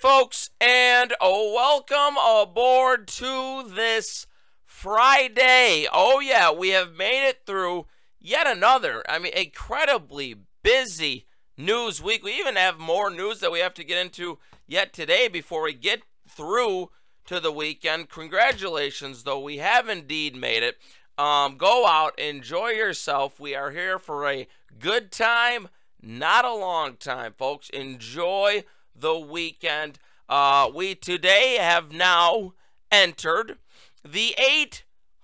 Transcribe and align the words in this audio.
Folks, 0.00 0.50
and 0.60 1.14
welcome 1.20 2.16
aboard 2.16 3.06
to 3.08 3.64
this 3.68 4.26
Friday. 4.64 5.86
Oh, 5.92 6.20
yeah, 6.20 6.50
we 6.50 6.70
have 6.70 6.94
made 6.94 7.28
it 7.28 7.42
through 7.46 7.86
yet 8.20 8.46
another, 8.46 9.02
I 9.08 9.18
mean, 9.18 9.32
incredibly 9.34 10.34
busy 10.62 11.26
news 11.56 12.02
week. 12.02 12.24
We 12.24 12.32
even 12.32 12.56
have 12.56 12.78
more 12.78 13.08
news 13.08 13.40
that 13.40 13.52
we 13.52 13.60
have 13.60 13.74
to 13.74 13.84
get 13.84 14.04
into 14.04 14.38
yet 14.66 14.92
today 14.92 15.28
before 15.28 15.62
we 15.62 15.74
get 15.74 16.02
through 16.28 16.90
to 17.26 17.38
the 17.38 17.52
weekend. 17.52 18.10
Congratulations, 18.10 19.22
though, 19.22 19.40
we 19.40 19.58
have 19.58 19.88
indeed 19.88 20.34
made 20.34 20.62
it. 20.62 20.76
Um, 21.16 21.56
go 21.56 21.86
out, 21.86 22.18
enjoy 22.18 22.70
yourself. 22.70 23.38
We 23.38 23.54
are 23.54 23.70
here 23.70 23.98
for 23.98 24.28
a 24.28 24.48
good 24.78 25.12
time, 25.12 25.68
not 26.02 26.44
a 26.44 26.54
long 26.54 26.96
time, 26.96 27.32
folks. 27.38 27.70
Enjoy 27.70 28.64
the 28.94 29.18
weekend. 29.18 29.98
Uh, 30.28 30.70
we 30.74 30.94
today 30.94 31.56
have 31.60 31.92
now 31.92 32.54
entered 32.90 33.58
the 34.04 34.34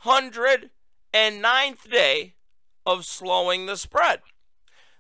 809th 0.05 1.91
day 1.91 2.35
of 2.85 3.05
slowing 3.05 3.67
the 3.67 3.77
spread. 3.77 4.21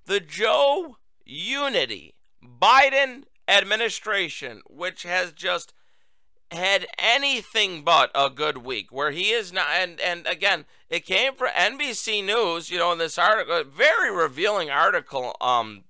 The 0.06 0.20
Joe 0.20 0.96
Unity 1.24 2.14
Biden 2.42 3.24
administration, 3.46 4.62
which 4.68 5.02
has 5.02 5.32
just 5.32 5.72
had 6.50 6.86
anything 6.98 7.82
but 7.82 8.10
a 8.14 8.28
good 8.28 8.58
week, 8.58 8.90
where 8.90 9.12
he 9.12 9.30
is 9.30 9.52
not, 9.52 9.66
and 9.70 10.00
and 10.00 10.26
again, 10.26 10.64
it 10.88 11.06
came 11.06 11.34
from 11.34 11.48
NBC 11.48 12.24
News, 12.24 12.70
you 12.70 12.78
know, 12.78 12.90
in 12.92 12.98
this 12.98 13.18
article, 13.18 13.62
very 13.64 14.10
revealing 14.10 14.68
article, 14.70 15.36
um, 15.40 15.84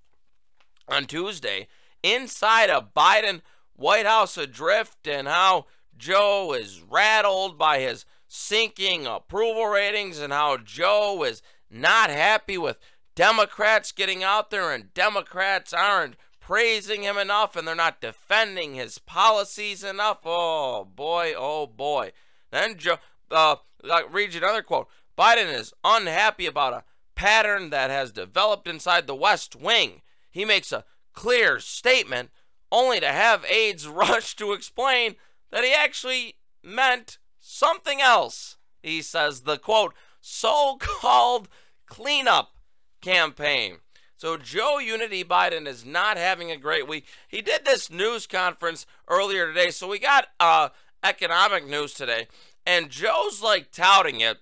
on 0.88 1.06
Tuesday 1.06 1.66
inside 2.02 2.70
a 2.70 2.86
Biden 2.96 3.42
White 3.74 4.06
House 4.06 4.36
adrift 4.36 5.06
and 5.06 5.26
how 5.28 5.66
Joe 5.96 6.52
is 6.52 6.82
rattled 6.82 7.58
by 7.58 7.80
his 7.80 8.04
sinking 8.28 9.06
approval 9.06 9.66
ratings 9.66 10.18
and 10.18 10.32
how 10.32 10.56
Joe 10.56 11.22
is 11.24 11.42
not 11.70 12.10
happy 12.10 12.58
with 12.58 12.78
Democrats 13.14 13.92
getting 13.92 14.22
out 14.22 14.50
there 14.50 14.72
and 14.72 14.94
Democrats 14.94 15.72
aren't 15.72 16.16
praising 16.40 17.02
him 17.02 17.18
enough 17.18 17.54
and 17.54 17.66
they're 17.66 17.74
not 17.74 18.00
defending 18.00 18.74
his 18.74 18.98
policies 18.98 19.84
enough. 19.84 20.18
Oh 20.24 20.84
boy, 20.84 21.32
oh 21.36 21.66
boy. 21.66 22.12
Then 22.50 22.76
Joe, 22.76 22.96
uh, 23.30 23.56
I'll 23.90 24.08
read 24.08 24.34
you 24.34 24.40
another 24.40 24.62
quote. 24.62 24.88
Biden 25.18 25.52
is 25.52 25.72
unhappy 25.84 26.46
about 26.46 26.72
a 26.72 26.84
pattern 27.14 27.70
that 27.70 27.90
has 27.90 28.10
developed 28.10 28.66
inside 28.66 29.06
the 29.06 29.14
West 29.14 29.54
Wing. 29.54 30.02
He 30.30 30.44
makes 30.44 30.72
a 30.72 30.84
clear 31.12 31.60
statement, 31.60 32.30
only 32.70 33.00
to 33.00 33.08
have 33.08 33.44
aides 33.44 33.86
rush 33.88 34.36
to 34.36 34.52
explain 34.52 35.16
that 35.50 35.64
he 35.64 35.72
actually 35.72 36.36
meant 36.62 37.18
something 37.40 38.00
else. 38.00 38.56
He 38.82 39.02
says 39.02 39.42
the 39.42 39.58
quote, 39.58 39.94
so 40.20 40.76
called 40.78 41.48
cleanup 41.86 42.52
campaign. 43.00 43.78
So 44.16 44.36
Joe 44.36 44.78
Unity 44.78 45.24
Biden 45.24 45.66
is 45.66 45.84
not 45.84 46.18
having 46.18 46.50
a 46.50 46.56
great 46.56 46.86
week. 46.86 47.06
He 47.26 47.40
did 47.40 47.64
this 47.64 47.90
news 47.90 48.26
conference 48.26 48.84
earlier 49.08 49.46
today. 49.46 49.70
So 49.70 49.88
we 49.88 49.98
got 49.98 50.28
uh 50.38 50.68
economic 51.02 51.66
news 51.66 51.94
today. 51.94 52.28
And 52.66 52.90
Joe's 52.90 53.42
like 53.42 53.72
touting 53.72 54.20
it. 54.20 54.38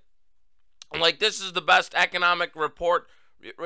Like 0.98 1.20
this 1.20 1.41
is 1.41 1.53
the 1.53 1.60
best 1.60 1.94
economic 1.94 2.56
report 2.56 3.06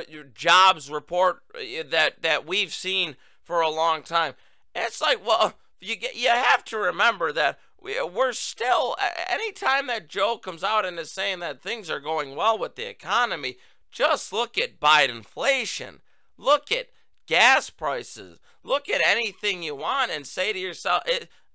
your 0.09 0.25
jobs 0.25 0.91
report 0.91 1.43
uh, 1.55 1.83
that 1.91 2.23
that 2.23 2.47
we've 2.47 2.73
seen 2.73 3.17
for 3.43 3.61
a 3.61 3.71
long 3.71 4.03
time. 4.03 4.35
It's 4.75 5.01
like, 5.01 5.27
well, 5.27 5.55
you 5.81 5.97
get 5.97 6.17
you 6.17 6.29
have 6.29 6.65
to 6.67 6.79
remember 6.79 7.33
that 7.33 7.59
we, 7.81 8.01
we're 8.03 8.33
still 8.33 8.97
anytime 9.29 9.87
that 9.89 10.09
Joe 10.09 10.39
comes 10.39 10.63
out 10.63 10.85
and 10.85 10.99
is 10.99 11.11
saying 11.11 11.41
that 11.41 11.63
things 11.63 11.91
are 11.91 12.01
going 12.01 12.37
well 12.37 12.59
with 12.59 12.77
the 12.77 12.89
economy, 12.89 13.57
just 13.91 14.33
look 14.33 14.57
at 14.59 14.81
Biden 14.81 15.11
inflation. 15.11 16.01
Look 16.39 16.73
at 16.73 16.89
gas 17.27 17.71
prices. 17.71 18.41
Look 18.65 18.89
at 18.89 19.01
anything 19.05 19.63
you 19.63 19.75
want 19.75 20.11
and 20.11 20.27
say 20.27 20.53
to 20.53 20.59
yourself, 20.59 21.03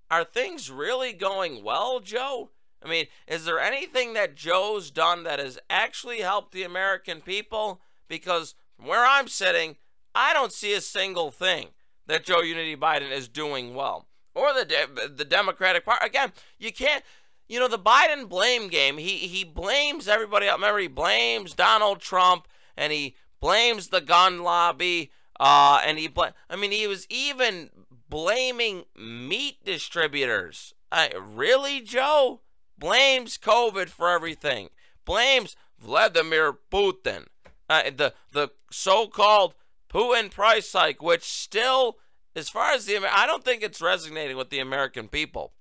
are 0.10 0.24
things 0.24 0.70
really 0.72 1.14
going 1.14 1.64
well, 1.64 2.00
Joe? 2.00 2.52
I 2.84 2.88
mean, 2.88 3.08
is 3.28 3.46
there 3.46 3.60
anything 3.60 4.14
that 4.14 4.36
Joe's 4.36 4.92
done 4.92 5.24
that 5.24 5.40
has 5.40 5.58
actually 5.70 6.20
helped 6.20 6.52
the 6.52 6.64
American 6.64 7.22
people? 7.22 7.82
Because 8.08 8.56
from 8.76 8.88
where 8.88 9.06
I'm 9.06 9.28
sitting, 9.28 9.78
I 10.16 10.34
don't 10.34 10.54
see 10.54 10.74
a 10.74 10.82
single 10.82 11.32
thing 11.32 11.70
that 12.08 12.26
Joe 12.26 12.42
Unity 12.42 12.76
Biden 12.76 13.12
is 13.12 13.28
doing 13.28 13.76
well. 13.76 14.08
Or 14.34 14.54
the 14.54 15.12
the 15.16 15.26
Democratic 15.26 15.84
Party. 15.84 16.06
Again, 16.06 16.32
you 16.60 16.72
can't 16.72 17.04
you 17.48 17.60
know 17.60 17.68
the 17.68 17.80
Biden 17.80 18.30
blame 18.30 18.68
game. 18.68 18.98
He 18.98 19.18
he 19.18 19.44
blames 19.44 20.08
everybody 20.08 20.48
else. 20.48 20.58
Remember, 20.58 20.80
he 20.80 20.88
blames 20.88 21.54
Donald 21.54 22.00
Trump 22.02 22.48
and 22.76 22.94
he 22.94 23.16
blames 23.40 23.88
the 23.88 24.02
gun 24.02 24.44
lobby. 24.44 25.12
Uh, 25.40 25.82
and 25.86 25.98
he 26.00 26.08
bl- 26.08 26.34
I 26.50 26.56
mean, 26.56 26.72
he 26.72 26.88
was 26.88 27.06
even 27.10 27.70
blaming 28.10 28.86
meat 28.96 29.64
distributors. 29.64 30.74
I, 30.92 31.12
really, 31.20 31.82
Joe 31.82 32.42
blames 32.78 33.38
COVID 33.38 33.90
for 33.90 34.10
everything. 34.10 34.70
Blames 35.06 35.56
Vladimir 35.80 36.54
Putin 36.72 37.28
uh, 37.70 37.84
the 37.96 38.14
the 38.32 38.50
so-called 38.72 39.54
Putin 39.90 40.32
price 40.32 40.72
hike, 40.74 41.02
which 41.02 41.24
still, 41.24 41.98
as 42.36 42.50
far 42.50 42.72
as 42.72 42.86
the 42.86 42.98
I 43.12 43.26
don't 43.26 43.44
think 43.44 43.64
it's 43.64 43.82
resonating 43.82 44.38
with 44.38 44.50
the 44.50 44.60
American 44.60 45.08
people 45.08 45.54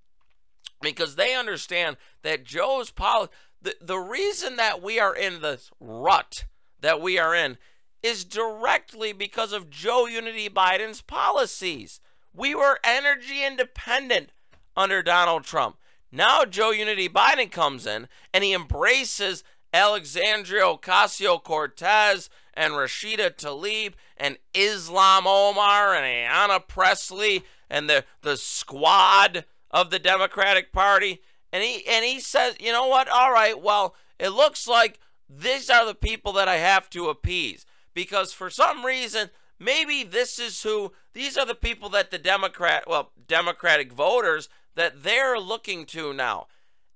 because 0.80 1.16
they 1.16 1.34
understand 1.34 1.96
that 2.22 2.44
Joe's 2.44 2.90
policy. 2.90 3.32
The, 3.62 3.74
the 3.80 3.98
reason 3.98 4.56
that 4.56 4.82
we 4.82 5.00
are 5.00 5.14
in 5.14 5.40
this 5.40 5.70
rut 5.80 6.44
that 6.80 7.00
we 7.00 7.18
are 7.18 7.34
in 7.34 7.58
is 8.02 8.24
directly 8.24 9.12
because 9.12 9.52
of 9.52 9.70
Joe 9.70 10.06
Unity 10.06 10.48
Biden's 10.48 11.00
policies. 11.00 12.00
We 12.32 12.54
were 12.54 12.78
energy 12.84 13.44
independent 13.44 14.30
under 14.76 15.02
Donald 15.02 15.44
Trump. 15.44 15.76
Now 16.12 16.44
Joe 16.44 16.70
Unity 16.70 17.08
Biden 17.08 17.50
comes 17.50 17.86
in 17.86 18.08
and 18.32 18.44
he 18.44 18.52
embraces 18.52 19.42
Alexandria 19.76 20.62
Ocasio 20.62 21.42
Cortez 21.42 22.30
and 22.54 22.72
Rashida 22.72 23.36
Tlaib 23.36 23.92
and 24.16 24.38
Ilhan 24.54 25.26
Omar 25.26 25.94
and 25.94 26.04
Ayanna 26.06 26.66
Pressley 26.66 27.44
and 27.68 27.90
the, 27.90 28.04
the 28.22 28.38
squad 28.38 29.44
of 29.70 29.90
the 29.90 29.98
Democratic 29.98 30.72
Party. 30.72 31.20
And 31.52 31.62
he 31.62 31.86
and 31.86 32.06
he 32.06 32.20
says, 32.20 32.56
you 32.58 32.72
know 32.72 32.86
what? 32.86 33.06
All 33.08 33.30
right, 33.30 33.60
well, 33.60 33.94
it 34.18 34.30
looks 34.30 34.66
like 34.66 34.98
these 35.28 35.68
are 35.68 35.84
the 35.84 35.94
people 35.94 36.32
that 36.32 36.48
I 36.48 36.56
have 36.56 36.88
to 36.90 37.10
appease. 37.10 37.66
Because 37.92 38.32
for 38.32 38.48
some 38.48 38.84
reason, 38.84 39.28
maybe 39.58 40.04
this 40.04 40.38
is 40.38 40.62
who 40.62 40.92
these 41.12 41.36
are 41.36 41.46
the 41.46 41.54
people 41.54 41.90
that 41.90 42.10
the 42.10 42.18
Democrat 42.18 42.84
well, 42.88 43.12
Democratic 43.28 43.92
voters 43.92 44.48
that 44.74 45.02
they're 45.02 45.38
looking 45.38 45.84
to 45.86 46.14
now. 46.14 46.46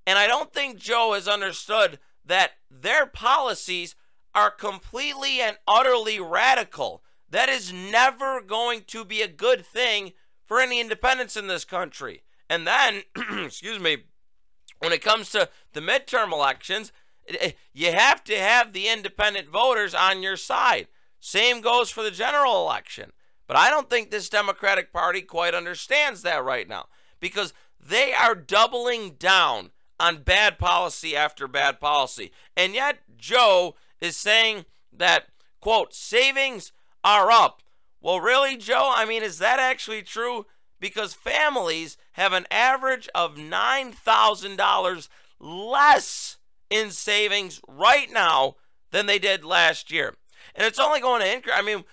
And 0.07 0.19
I 0.19 0.27
don't 0.27 0.53
think 0.53 0.79
Joe 0.79 1.13
has 1.13 1.29
understood 1.29 1.99
that 2.25 2.53
their 2.71 3.07
policies 3.07 3.95
are 4.35 4.51
completely 4.51 5.41
and 5.41 5.59
utterly 5.67 6.21
radical. 6.21 7.03
That 7.29 7.49
is 7.49 7.73
never 7.73 8.41
going 8.41 8.83
to 8.89 9.05
be 9.05 9.23
a 9.23 9.29
good 9.29 9.65
thing 9.65 10.13
for 10.45 10.61
any 10.61 10.81
independence 10.81 11.37
in 11.37 11.47
this 11.47 11.65
country. 11.65 12.23
And 12.49 12.67
then, 12.67 13.03
excuse 13.45 13.79
me, 13.79 13.99
when 14.79 14.93
it 14.93 15.03
comes 15.03 15.31
to 15.31 15.49
the 15.73 15.81
midterm 15.81 16.33
elections, 16.33 16.93
you 17.73 17.93
have 17.93 18.25
to 18.25 18.37
have 18.37 18.73
the 18.73 18.89
independent 18.89 19.49
voters 19.49 19.95
on 19.95 20.23
your 20.23 20.37
side. 20.37 20.89
Same 21.21 21.61
goes 21.61 21.91
for 21.91 22.03
the 22.03 22.11
general 22.11 22.63
election. 22.63 23.13
But 23.47 23.57
I 23.57 23.69
don't 23.69 23.91
think 23.91 24.11
this 24.11 24.29
Democratic 24.29 24.93
Party 24.93 25.23
quite 25.23 25.55
understands 25.55 26.23
that 26.23 26.45
right 26.45 26.69
now 26.69 26.87
because 27.21 27.53
they 27.79 28.13
are 28.13 28.35
doubling 28.35 29.13
down 29.19 29.71
on 30.01 30.23
bad 30.23 30.59
policy 30.59 31.15
after 31.15 31.47
bad 31.47 31.79
policy. 31.79 32.33
And 32.57 32.75
yet, 32.75 32.99
Joe 33.17 33.77
is 34.01 34.17
saying 34.17 34.65
that, 34.93 35.27
quote, 35.61 35.95
savings 35.95 36.73
are 37.05 37.31
up. 37.31 37.63
Well, 38.01 38.21
really, 38.21 38.57
Joe? 38.57 38.93
I 38.95 39.05
mean, 39.05 39.23
is 39.23 39.39
that 39.39 39.59
actually 39.59 40.03
true? 40.03 40.47
Because 40.81 41.13
families 41.13 41.99
have 42.13 42.33
an 42.33 42.47
average 42.51 43.09
of 43.15 43.37
$9,000 43.37 45.09
less 45.39 46.37
in 46.71 46.91
savings 46.91 47.61
right 47.69 48.11
now 48.11 48.57
than 48.91 49.07
they 49.07 49.19
did 49.19 49.45
last 49.45 49.91
year. 49.93 50.15
And 50.55 50.67
it's 50.67 50.79
only 50.79 51.01
going 51.01 51.21
to 51.21 51.33
increase. 51.33 51.55
I 51.57 51.63
mean, 51.63 51.85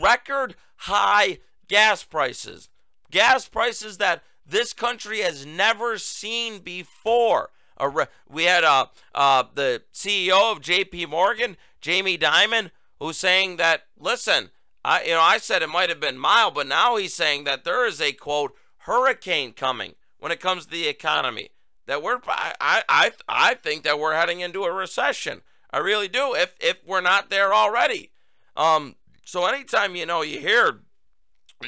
record 0.00 0.54
high 0.76 1.38
gas 1.68 2.04
prices. 2.04 2.68
Gas 3.10 3.48
prices 3.48 3.98
that 3.98 4.22
this 4.52 4.72
country 4.72 5.20
has 5.20 5.44
never 5.44 5.98
seen 5.98 6.60
before. 6.60 7.50
We 8.28 8.44
had 8.44 8.62
uh, 8.62 8.86
uh, 9.14 9.44
the 9.54 9.82
CEO 9.92 10.52
of 10.52 10.60
JP 10.60 11.08
Morgan, 11.08 11.56
Jamie 11.80 12.18
Dimon, 12.18 12.70
who's 13.00 13.16
saying 13.16 13.56
that, 13.56 13.86
listen, 13.98 14.50
I, 14.84 15.02
you 15.02 15.10
know, 15.10 15.20
I 15.20 15.38
said 15.38 15.62
it 15.62 15.68
might 15.68 15.88
have 15.88 15.98
been 15.98 16.18
mild, 16.18 16.54
but 16.54 16.68
now 16.68 16.96
he's 16.96 17.14
saying 17.14 17.44
that 17.44 17.64
there 17.64 17.86
is 17.86 18.00
a 18.00 18.12
quote 18.12 18.54
hurricane 18.78 19.52
coming 19.52 19.94
when 20.18 20.30
it 20.30 20.40
comes 20.40 20.66
to 20.66 20.70
the 20.70 20.86
economy. 20.86 21.50
That 21.86 22.02
we're, 22.02 22.20
I, 22.28 22.84
I, 22.88 23.10
I 23.28 23.54
think 23.54 23.82
that 23.82 23.98
we're 23.98 24.14
heading 24.14 24.40
into 24.40 24.62
a 24.62 24.72
recession. 24.72 25.42
I 25.72 25.78
really 25.78 26.06
do. 26.06 26.34
If 26.34 26.54
if 26.60 26.76
we're 26.86 27.00
not 27.00 27.30
there 27.30 27.52
already, 27.52 28.12
um. 28.56 28.96
So 29.24 29.46
anytime 29.46 29.96
you 29.96 30.04
know 30.04 30.22
you 30.22 30.38
hear 30.38 30.80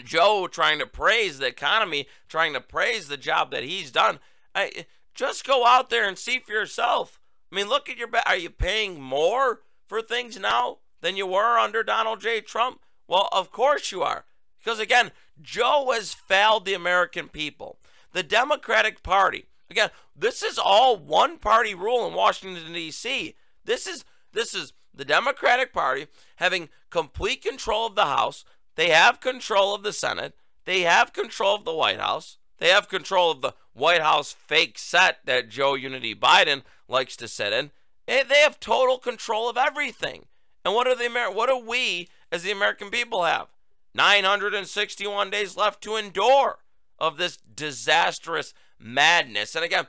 Joe 0.05 0.47
trying 0.47 0.79
to 0.79 0.87
praise 0.87 1.39
the 1.39 1.47
economy, 1.47 2.09
trying 2.29 2.53
to 2.55 2.61
praise 2.61 3.09
the 3.09 3.17
job 3.17 3.51
that 3.51 3.65
he's 3.65 3.91
done, 3.91 4.19
I, 4.55 4.87
just 5.15 5.47
go 5.47 5.67
out 5.67 5.91
there 5.91 6.07
and 6.07 6.19
see 6.19 6.39
for 6.39 6.53
yourself. 6.53 7.21
I 7.53 7.57
mean, 7.57 7.69
look 7.69 7.89
at 7.89 7.97
your. 7.97 8.09
Are 8.27 8.37
you 8.37 8.51
paying 8.51 9.01
more 9.01 9.61
for 9.87 10.03
things 10.03 10.39
now 10.39 10.79
than 11.01 11.17
you 11.17 11.27
were 11.27 11.59
under 11.59 11.83
Donald 11.83 12.21
J. 12.21 12.41
Trump? 12.41 12.81
Well, 13.07 13.29
of 13.33 13.51
course 13.51 13.93
you 13.93 14.03
are. 14.03 14.25
Because 14.59 14.81
again, 14.81 15.13
Joe 15.41 15.91
has 15.93 16.15
failed 16.15 16.65
the 16.65 16.75
American 16.75 17.29
people. 17.29 17.79
The 18.13 18.23
Democratic 18.23 19.03
Party, 19.03 19.47
again, 19.71 19.91
this 20.17 20.43
is 20.43 20.59
all 20.59 20.97
one 20.97 21.39
party 21.39 21.75
rule 21.75 22.07
in 22.07 22.15
Washington, 22.15 22.73
D.C. 22.73 23.35
This 23.65 23.87
is 23.87 24.05
this 24.33 24.55
is 24.55 24.73
the 24.95 25.05
Democratic 25.05 25.73
Party 25.73 26.07
having 26.37 26.69
complete 26.91 27.43
control 27.43 27.87
of 27.87 27.95
the 27.95 28.07
House. 28.07 28.45
They 28.77 28.91
have 28.91 29.21
control 29.21 29.75
of 29.75 29.83
the 29.83 29.93
Senate. 29.93 30.35
They 30.65 30.83
have 30.83 31.13
control 31.13 31.57
of 31.57 31.65
the 31.65 31.75
White 31.75 32.01
House. 32.01 32.39
They 32.59 32.69
have 32.69 32.89
control 32.89 33.31
of 33.31 33.41
the 33.41 33.55
White 33.73 34.01
House 34.03 34.33
fake 34.33 34.79
set 34.79 35.19
that 35.25 35.49
Joe 35.49 35.75
Unity 35.75 36.15
Biden 36.15 36.63
likes 36.89 37.17
to 37.17 37.29
sit 37.29 37.53
in. 37.53 37.71
Eh, 38.07 38.23
they 38.23 38.39
have 38.39 38.61
total 38.61 38.99
control 38.99 39.49
of 39.49 39.57
everything. 39.57 40.27
And 40.65 40.75
what 40.75 40.87
are 40.87 40.95
the 40.95 41.05
Amer- 41.05 41.31
what 41.31 41.49
do 41.49 41.59
we 41.59 42.09
as 42.33 42.43
the 42.43 42.53
American 42.53 42.91
people 42.91 43.25
have? 43.25 43.49
961 43.95 45.31
days 45.31 45.57
left 45.57 45.83
to 45.83 45.97
endure 45.97 46.59
of 46.99 47.17
this 47.17 47.37
disastrous 47.37 48.55
madness. 48.79 49.55
And 49.55 49.65
again, 49.65 49.87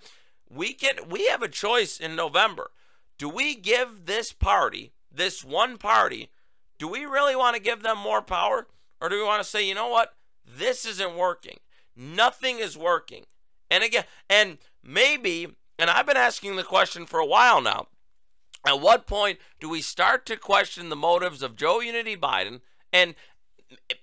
we 0.49 0.73
can 0.73 1.09
we 1.09 1.27
have 1.27 1.41
a 1.41 1.47
choice 1.47 1.99
in 1.99 2.15
November. 2.15 2.71
Do 3.17 3.29
we 3.29 3.55
give 3.55 4.05
this 4.05 4.33
party, 4.33 4.91
this 5.11 5.43
one 5.43 5.77
party, 5.77 6.29
do 6.77 6.88
we 6.88 7.05
really 7.05 7.35
want 7.35 7.55
to 7.55 7.61
give 7.61 7.81
them 7.81 7.97
more 7.97 8.21
power 8.21 8.67
or 9.01 9.09
do 9.09 9.18
we 9.18 9.24
want 9.24 9.44
to 9.44 9.50
say, 9.50 9.68
"You 9.68 9.75
know 9.75 9.88
what? 9.88 10.15
This 10.45 10.86
isn't 10.86 11.15
working. 11.15 11.59
Nothing 11.95 12.59
is 12.59 12.77
working." 12.77 13.25
And 13.69 13.83
again, 13.83 14.06
and 14.30 14.57
maybe, 14.83 15.56
and 15.80 15.89
I've 15.89 16.06
been 16.06 16.18
asking 16.18 16.56
the 16.56 16.63
question 16.63 17.06
for 17.06 17.19
a 17.19 17.25
while 17.25 17.62
now. 17.62 17.88
At 18.68 18.81
what 18.81 19.06
point 19.06 19.39
do 19.59 19.69
we 19.69 19.81
start 19.81 20.25
to 20.25 20.38
question 20.38 20.89
the 20.89 20.95
motives 20.95 21.44
of 21.44 21.56
Joe 21.56 21.81
Unity 21.81 22.18
Biden? 22.18 22.62
And 22.92 23.15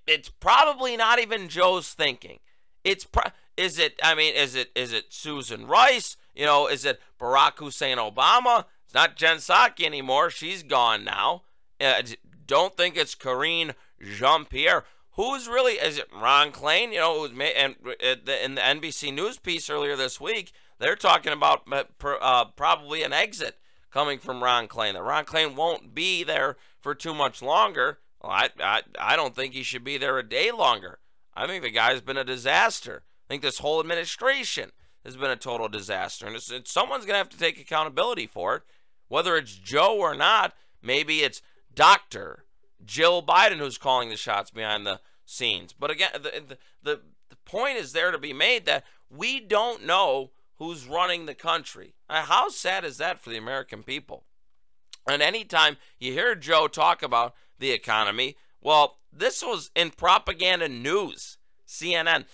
it's 0.07 0.29
probably 0.29 0.97
not 0.97 1.19
even 1.19 1.49
Joe's 1.49 1.93
thinking. 1.95 2.39
It's 2.85 3.05
pro- 3.05 3.33
is 3.57 3.79
it? 3.79 3.99
I 4.03 4.15
mean, 4.15 4.35
is 4.35 4.55
it 4.55 4.71
is 4.75 4.93
it 4.93 5.13
Susan 5.13 5.67
Rice? 5.67 6.17
You 6.35 6.47
know, 6.47 6.67
is 6.67 6.85
it 6.85 7.01
Barack 7.21 7.59
Hussein 7.59 7.99
Obama? 7.99 8.67
It's 8.85 8.95
not 8.95 9.17
Jen 9.17 9.39
Psaki 9.39 9.85
anymore. 9.85 10.31
She's 10.31 10.63
gone 10.63 11.05
now. 11.05 11.43
Uh, 11.81 12.03
don't 12.47 12.77
think 12.77 12.97
it's 12.97 13.15
Karine 13.15 13.75
Jean 14.03 14.45
Pierre. 14.45 14.85
Who's 15.13 15.47
really? 15.47 15.75
Is 15.75 15.99
it 15.99 16.09
Ron 16.13 16.53
Klain? 16.53 16.93
You 16.93 16.99
know, 16.99 17.21
was, 17.21 17.31
and 17.33 17.77
in 18.01 18.55
the 18.55 18.61
NBC 18.61 19.13
News 19.13 19.39
piece 19.39 19.69
earlier 19.69 19.95
this 19.95 20.21
week, 20.21 20.53
they're 20.79 20.97
talking 20.97 21.33
about 21.33 21.63
uh, 21.71 21.85
uh, 22.21 22.45
probably 22.57 23.03
an 23.03 23.13
exit 23.13 23.59
coming 23.91 24.19
from 24.19 24.43
Ron 24.43 24.69
Klain. 24.69 24.95
That 24.95 25.03
Ron 25.03 25.25
Klain 25.25 25.55
won't 25.55 25.95
be 25.95 26.25
there 26.25 26.57
for 26.81 26.95
too 26.95 27.15
much 27.15 27.43
longer. 27.43 27.99
Well, 28.23 28.33
I, 28.33 28.51
I, 28.59 28.83
I 28.99 29.17
don't 29.17 29.37
think 29.37 29.53
he 29.53 29.63
should 29.63 29.85
be 29.85 29.99
there 29.99 30.19
a 30.19 30.29
day 30.29 30.51
longer. 30.51 30.99
I 31.35 31.47
think 31.47 31.63
the 31.63 31.71
guy's 31.71 32.01
been 32.01 32.17
a 32.17 32.25
disaster. 32.25 33.03
I 33.27 33.33
think 33.33 33.43
this 33.43 33.59
whole 33.59 33.81
administration 33.81 34.73
has 35.05 35.17
been 35.17 35.31
a 35.31 35.37
total 35.37 35.69
disaster. 35.69 36.27
And 36.27 36.37
it's, 36.37 36.51
it's, 36.51 36.73
someone's 36.73 37.05
to 37.05 37.15
have 37.15 37.29
to 37.31 37.39
take 37.39 37.61
accountability 37.61 38.27
for 38.27 38.57
it. 38.57 38.63
Whether 39.09 39.37
it's 39.37 39.57
Joe 39.57 39.99
or 39.99 40.15
not, 40.15 40.55
maybe 40.81 41.19
it's 41.19 41.43
Dr. 41.75 42.45
Jill 42.85 43.23
Biden 43.23 43.59
who's 43.59 43.79
calling 43.79 44.09
the 44.09 44.17
shots 44.17 44.51
behind 44.51 44.87
the 44.87 45.01
scenes. 45.25 45.73
But 45.73 45.91
again, 45.91 46.11
the, 46.15 46.19
the, 46.21 46.59
the, 46.83 47.01
the 47.31 47.37
point 47.45 47.79
is 47.79 47.93
there 47.93 48.11
to 48.11 48.19
be 48.19 48.33
made 48.33 48.67
that 48.67 48.85
we 49.11 49.41
don't 49.41 49.85
know 49.85 50.31
who's 50.57 50.87
running 50.87 51.27
the 51.27 51.35
country. 51.35 51.95
How 52.09 52.49
sad 52.49 52.85
is 52.85 52.99
that 52.99 53.19
for 53.19 53.31
the 53.31 53.39
American 53.39 53.83
people? 53.83 54.25
And 55.09 55.23
anytime 55.23 55.77
you 55.99 56.13
hear 56.13 56.35
Joe 56.35 56.69
talk 56.69 57.03
about 57.03 57.35
the 57.59 57.73
economy, 57.73 58.37
well, 58.61 58.99
this 59.13 59.43
was 59.43 59.71
in 59.75 59.91
propaganda 59.91 60.69
news, 60.69 61.39
CNN. 61.67 62.27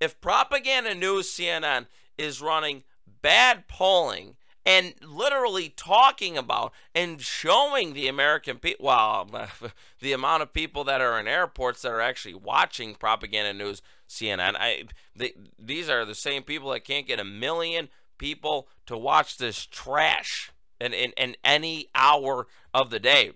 If 0.00 0.20
propaganda 0.20 0.94
news, 0.94 1.30
CNN, 1.30 1.86
is 2.16 2.40
running 2.40 2.84
bad 3.20 3.68
polling 3.68 4.36
and 4.66 4.94
literally 5.02 5.68
talking 5.68 6.38
about 6.38 6.72
and 6.94 7.20
showing 7.20 7.92
the 7.92 8.08
American 8.08 8.58
people, 8.58 8.86
well, 8.86 9.28
the 10.00 10.12
amount 10.12 10.42
of 10.42 10.52
people 10.52 10.84
that 10.84 11.00
are 11.00 11.18
in 11.20 11.28
airports 11.28 11.82
that 11.82 11.92
are 11.92 12.00
actually 12.00 12.34
watching 12.34 12.94
propaganda 12.94 13.52
news, 13.52 13.82
CNN. 14.08 14.54
I, 14.58 14.84
they, 15.14 15.32
these 15.58 15.88
are 15.88 16.04
the 16.04 16.14
same 16.14 16.42
people 16.42 16.70
that 16.70 16.84
can't 16.84 17.06
get 17.06 17.20
a 17.20 17.24
million 17.24 17.88
people 18.18 18.68
to 18.86 18.96
watch 18.96 19.36
this 19.36 19.66
trash 19.66 20.50
in, 20.80 20.92
in, 20.92 21.12
in 21.16 21.36
any 21.44 21.88
hour 21.94 22.46
of 22.72 22.90
the 22.90 23.00
day. 23.00 23.32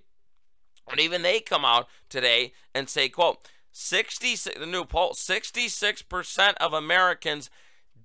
And 0.91 1.01
even 1.01 1.23
they 1.23 1.41
come 1.41 1.65
out 1.65 1.89
today 2.09 2.53
and 2.75 2.89
say, 2.89 3.09
quote, 3.09 3.47
66, 3.73 4.59
the 4.59 4.67
new 4.67 4.85
poll, 4.85 5.13
66% 5.13 6.55
of 6.61 6.73
Americans 6.73 7.51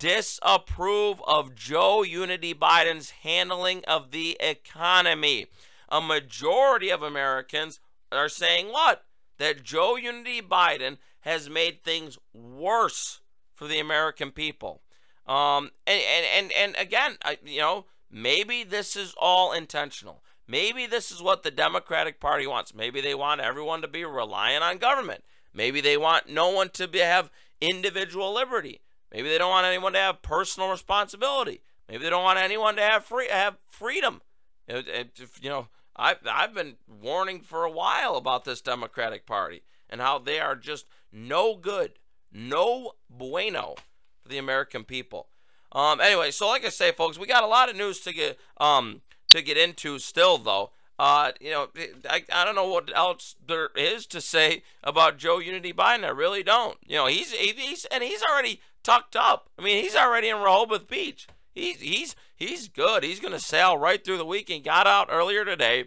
disapprove 0.04 1.22
of 1.26 1.56
Joe 1.56 2.04
Unity 2.04 2.54
Biden's 2.54 3.12
handling 3.22 3.86
of 3.86 4.12
the 4.12 4.36
economy. 4.42 5.48
A 5.88 6.02
majority 6.02 6.90
of 6.90 7.02
Americans 7.02 7.80
are 8.12 8.28
saying 8.28 8.68
what? 8.68 9.06
That 9.38 9.64
Joe 9.64 9.96
Unity 9.96 10.42
Biden 10.42 10.98
has 11.22 11.50
made 11.50 11.84
things 11.84 12.18
worse 12.34 13.22
for 13.56 13.70
the 13.70 13.80
American 13.80 14.32
people. 14.32 14.82
Um, 15.26 15.72
and, 15.88 16.02
and, 16.02 16.26
and, 16.36 16.52
and 16.52 16.76
again, 16.78 17.16
I, 17.24 17.38
you 17.46 17.62
know, 17.62 17.86
maybe 18.12 18.66
this 18.66 18.98
is 18.98 19.16
all 19.18 19.54
intentional. 19.54 20.22
Maybe 20.46 20.86
this 20.86 21.12
is 21.12 21.22
what 21.22 21.44
the 21.44 21.52
Democratic 21.52 22.20
Party 22.20 22.46
wants. 22.46 22.76
Maybe 22.76 23.00
they 23.00 23.16
want 23.16 23.40
everyone 23.40 23.82
to 23.84 23.88
be 23.88 24.04
reliant 24.04 24.66
on 24.66 24.80
government. 24.80 25.24
Maybe 25.54 25.80
they 25.80 25.96
want 25.96 26.28
no 26.28 26.50
one 26.50 26.72
to 26.72 26.90
be, 26.90 27.00
have 27.00 27.32
individual 27.62 28.34
liberty. 28.34 28.82
Maybe 29.13 29.30
they 29.30 29.38
don't 29.38 29.51
want 29.51 29.68
anyone 29.68 29.94
to 29.94 29.99
have 29.99 30.21
personal 30.21 30.69
responsibility. 30.69 31.61
Maybe 31.88 32.04
they 32.04 32.09
don't 32.09 32.23
want 32.23 32.40
anyone 32.40 32.76
to 32.76 32.81
have 32.81 33.06
free 33.06 33.28
have 33.30 33.57
freedom. 33.68 34.21
It, 34.68 34.88
it, 34.88 35.19
you 35.42 35.49
know, 35.49 35.68
I've 35.95 36.18
I've 36.30 36.54
been 36.54 36.78
warning 36.88 37.42
for 37.42 37.64
a 37.64 37.71
while 37.71 38.16
about 38.16 38.45
this 38.45 38.61
Democratic 38.61 39.26
Party 39.26 39.61
and 39.90 40.02
how 40.02 40.18
they 40.18 40.40
are 40.40 40.56
just 40.56 40.85
no 41.11 41.56
good, 41.56 41.99
no 42.31 42.94
bueno 43.09 43.76
for 44.21 44.30
the 44.30 44.38
American 44.40 44.83
people. 44.83 45.28
Um, 45.71 46.02
anyway, 46.02 46.31
so 46.31 46.47
like 46.47 46.66
I 46.66 46.69
say, 46.69 46.92
folks, 46.92 47.19
we 47.19 47.28
got 47.28 47.44
a 47.44 47.47
lot 47.47 47.69
of 47.69 47.76
news 47.76 47.99
to 48.02 48.14
get 48.14 48.40
um 48.57 49.02
to 49.30 49.42
get 49.42 49.57
into 49.57 49.99
still 49.99 50.38
though. 50.38 50.71
Uh, 50.99 51.31
you 51.42 51.49
know, 51.49 51.68
I, 52.07 52.23
I 52.31 52.45
don't 52.45 52.56
know 52.56 52.68
what 52.68 52.95
else 52.95 53.35
there 53.45 53.69
is 53.76 54.06
to 54.07 54.21
say 54.21 54.61
about 54.83 55.18
Joe 55.18 55.40
Unity 55.40 55.73
Biden. 55.73 56.06
I 56.06 56.09
really 56.09 56.44
don't. 56.44 56.78
You 56.85 56.97
know, 56.97 57.07
he's 57.07 57.31
he's 57.31 57.85
and 57.85 58.04
he's 58.04 58.21
already 58.23 58.61
tucked 58.83 59.16
up. 59.16 59.49
I 59.57 59.63
mean, 59.63 59.83
he's 59.83 59.95
already 59.95 60.30
in 60.30 60.37
Rehoboth 60.37 60.87
Beach. 60.87 61.28
He's 61.54 61.80
he's 61.80 62.16
he's 62.35 62.68
good. 62.68 63.04
He's 63.04 63.19
gonna 63.19 63.40
sail 63.40 63.78
right 63.78 64.04
through 64.04 64.18
the 64.18 64.25
weekend. 64.25 64.63
Got 64.63 64.87
out 64.87 65.09
earlier 65.11 65.45
today, 65.45 65.85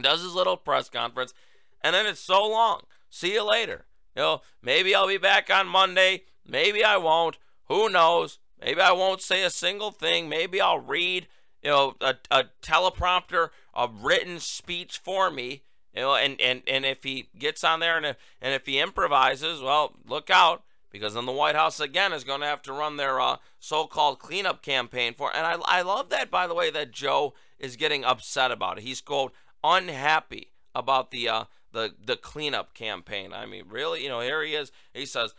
does 0.00 0.22
his 0.22 0.34
little 0.34 0.56
press 0.56 0.88
conference, 0.88 1.34
and 1.82 1.94
then 1.94 2.06
it's 2.06 2.20
so 2.20 2.48
long. 2.48 2.82
See 3.10 3.34
you 3.34 3.48
later. 3.48 3.86
You 4.14 4.22
know, 4.22 4.40
maybe 4.62 4.94
I'll 4.94 5.08
be 5.08 5.18
back 5.18 5.50
on 5.50 5.66
Monday. 5.66 6.24
Maybe 6.46 6.82
I 6.82 6.96
won't. 6.96 7.38
Who 7.66 7.88
knows? 7.88 8.38
Maybe 8.60 8.80
I 8.80 8.92
won't 8.92 9.22
say 9.22 9.44
a 9.44 9.50
single 9.50 9.90
thing. 9.90 10.28
Maybe 10.28 10.60
I'll 10.60 10.80
read, 10.80 11.28
you 11.62 11.70
know, 11.70 11.94
a, 12.00 12.16
a 12.30 12.44
teleprompter, 12.62 13.50
a 13.74 13.88
written 13.88 14.40
speech 14.40 14.98
for 14.98 15.30
me. 15.30 15.62
You 15.94 16.02
know, 16.02 16.14
and, 16.14 16.40
and, 16.40 16.62
and 16.66 16.84
if 16.84 17.04
he 17.04 17.28
gets 17.38 17.62
on 17.64 17.80
there 17.80 17.96
and 17.96 18.06
if, 18.06 18.16
and 18.40 18.54
if 18.54 18.66
he 18.66 18.78
improvises, 18.78 19.60
well, 19.60 19.94
look 20.06 20.30
out 20.30 20.62
because 20.90 21.14
then 21.14 21.26
the 21.26 21.32
White 21.32 21.54
House 21.54 21.80
again 21.80 22.12
is 22.12 22.24
going 22.24 22.40
to 22.40 22.46
have 22.46 22.62
to 22.62 22.72
run 22.72 22.96
their 22.96 23.20
uh, 23.20 23.36
so-called 23.58 24.18
cleanup 24.18 24.62
campaign 24.62 25.14
for. 25.14 25.34
And 25.34 25.46
I, 25.46 25.56
I 25.64 25.82
love 25.82 26.10
that, 26.10 26.30
by 26.30 26.46
the 26.46 26.54
way, 26.54 26.70
that 26.70 26.92
Joe 26.92 27.34
is 27.58 27.76
getting 27.76 28.04
upset 28.04 28.50
about 28.50 28.78
it. 28.78 28.84
He's 28.84 29.00
quote 29.00 29.32
unhappy 29.64 30.52
about 30.74 31.10
the 31.10 31.28
uh, 31.28 31.44
the 31.72 31.94
the 32.04 32.16
cleanup 32.16 32.74
campaign. 32.74 33.32
I 33.32 33.46
mean, 33.46 33.64
really, 33.68 34.02
you 34.02 34.08
know, 34.08 34.20
here 34.20 34.42
he 34.42 34.54
is. 34.54 34.70
He 34.94 35.06
says, 35.06 35.34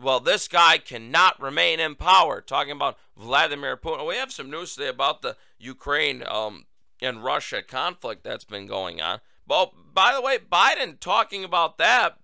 "Well, 0.00 0.20
this 0.20 0.48
guy 0.48 0.78
cannot 0.78 1.40
remain 1.40 1.80
in 1.80 1.94
power." 1.94 2.40
Talking 2.40 2.72
about 2.72 2.98
Vladimir 3.16 3.76
Putin. 3.76 4.06
We 4.06 4.16
have 4.16 4.32
some 4.32 4.50
news 4.50 4.74
today 4.74 4.88
about 4.88 5.22
the 5.22 5.36
Ukraine 5.58 6.22
um, 6.26 6.66
and 7.02 7.24
Russia 7.24 7.62
conflict 7.62 8.22
that's 8.24 8.44
been 8.44 8.66
going 8.66 9.00
on. 9.00 9.20
Well, 9.46 9.74
by 9.92 10.14
the 10.14 10.22
way, 10.22 10.38
Biden 10.38 10.98
talking 10.98 11.44
about 11.44 11.78
that 11.78 12.18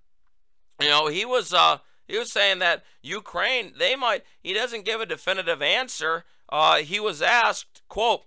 You 0.81 0.89
know, 0.89 1.09
he 1.09 1.25
was 1.25 1.53
uh 1.53 1.79
he 2.11 2.19
was 2.19 2.33
saying 2.33 2.59
that 2.59 2.85
Ukraine 3.02 3.73
they 3.79 3.97
might 3.97 4.25
he 4.43 4.52
doesn't 4.52 4.85
give 4.85 5.00
a 5.00 5.07
definitive 5.07 5.62
answer. 5.62 6.25
Uh, 6.49 6.79
he 6.79 6.99
was 6.99 7.23
asked, 7.23 7.83
quote, 7.88 8.23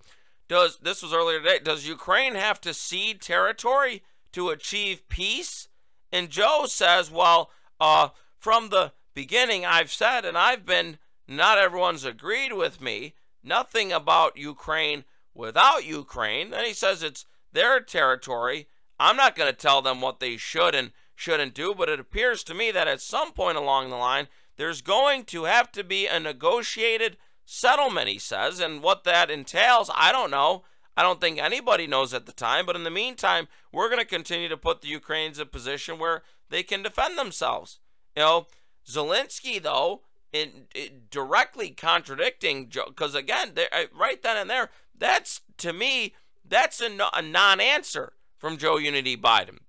does 0.47 0.79
this 0.81 1.03
was 1.03 1.13
earlier 1.13 1.39
today, 1.39 1.59
does 1.59 1.87
Ukraine 1.87 2.35
have 2.35 2.61
to 2.61 2.73
cede 2.73 3.21
territory 3.21 4.03
to 4.31 4.49
achieve 4.49 5.07
peace? 5.09 5.67
And 6.11 6.29
Joe 6.29 6.65
says, 6.67 7.11
well, 7.11 7.51
uh, 7.79 8.09
from 8.37 8.69
the 8.69 8.93
beginning 9.13 9.65
I've 9.65 9.91
said 9.91 10.25
and 10.25 10.37
I've 10.37 10.65
been 10.65 10.97
not 11.27 11.57
everyone's 11.57 12.05
agreed 12.05 12.53
with 12.53 12.81
me, 12.81 13.13
nothing 13.43 13.91
about 13.91 14.37
Ukraine 14.37 15.03
without 15.33 15.85
Ukraine. 15.85 16.51
Then 16.51 16.65
he 16.65 16.73
says 16.73 17.03
it's 17.03 17.25
their 17.51 17.79
territory. 17.79 18.67
I'm 18.99 19.17
not 19.17 19.35
going 19.35 19.49
to 19.49 19.57
tell 19.57 19.81
them 19.81 20.01
what 20.01 20.19
they 20.19 20.37
should 20.37 20.75
and 20.75 20.91
shouldn't 21.15 21.53
do, 21.53 21.73
but 21.75 21.89
it 21.89 21.99
appears 21.99 22.43
to 22.43 22.53
me 22.53 22.71
that 22.71 22.87
at 22.87 23.01
some 23.01 23.31
point 23.31 23.57
along 23.57 23.89
the 23.89 23.95
line, 23.95 24.27
there's 24.57 24.81
going 24.81 25.23
to 25.25 25.45
have 25.45 25.71
to 25.71 25.83
be 25.83 26.07
a 26.07 26.19
negotiated 26.19 27.17
settlement, 27.45 28.07
he 28.07 28.19
says. 28.19 28.59
And 28.59 28.81
what 28.81 29.03
that 29.03 29.31
entails, 29.31 29.89
I 29.95 30.11
don't 30.11 30.31
know. 30.31 30.63
I 30.95 31.01
don't 31.01 31.19
think 31.19 31.39
anybody 31.39 31.87
knows 31.87 32.13
at 32.13 32.25
the 32.25 32.31
time. 32.31 32.65
But 32.65 32.75
in 32.75 32.83
the 32.83 32.91
meantime, 32.91 33.47
we're 33.71 33.89
going 33.89 33.99
to 33.99 34.05
continue 34.05 34.49
to 34.49 34.57
put 34.57 34.81
the 34.81 34.89
Ukrainians 34.89 35.39
in 35.39 35.43
a 35.43 35.47
position 35.47 35.97
where 35.97 36.23
they 36.49 36.63
can 36.63 36.83
defend 36.83 37.17
themselves. 37.17 37.79
You 38.15 38.21
know, 38.21 38.47
Zelensky, 38.87 39.61
though, 39.61 40.01
in, 40.31 40.67
in 40.75 41.03
directly 41.09 41.69
contradicting 41.69 42.65
because 42.65 43.15
again, 43.15 43.53
uh, 43.57 43.83
right 43.95 44.21
then 44.21 44.37
and 44.37 44.49
there, 44.49 44.69
that's 44.97 45.41
to 45.57 45.73
me, 45.73 46.13
that's 46.45 46.81
a, 46.81 46.97
a 47.13 47.21
non 47.21 47.59
answer 47.59 48.13
from 48.37 48.57
Joe 48.57 48.77
Unity 48.77 49.15
Biden. 49.15 49.59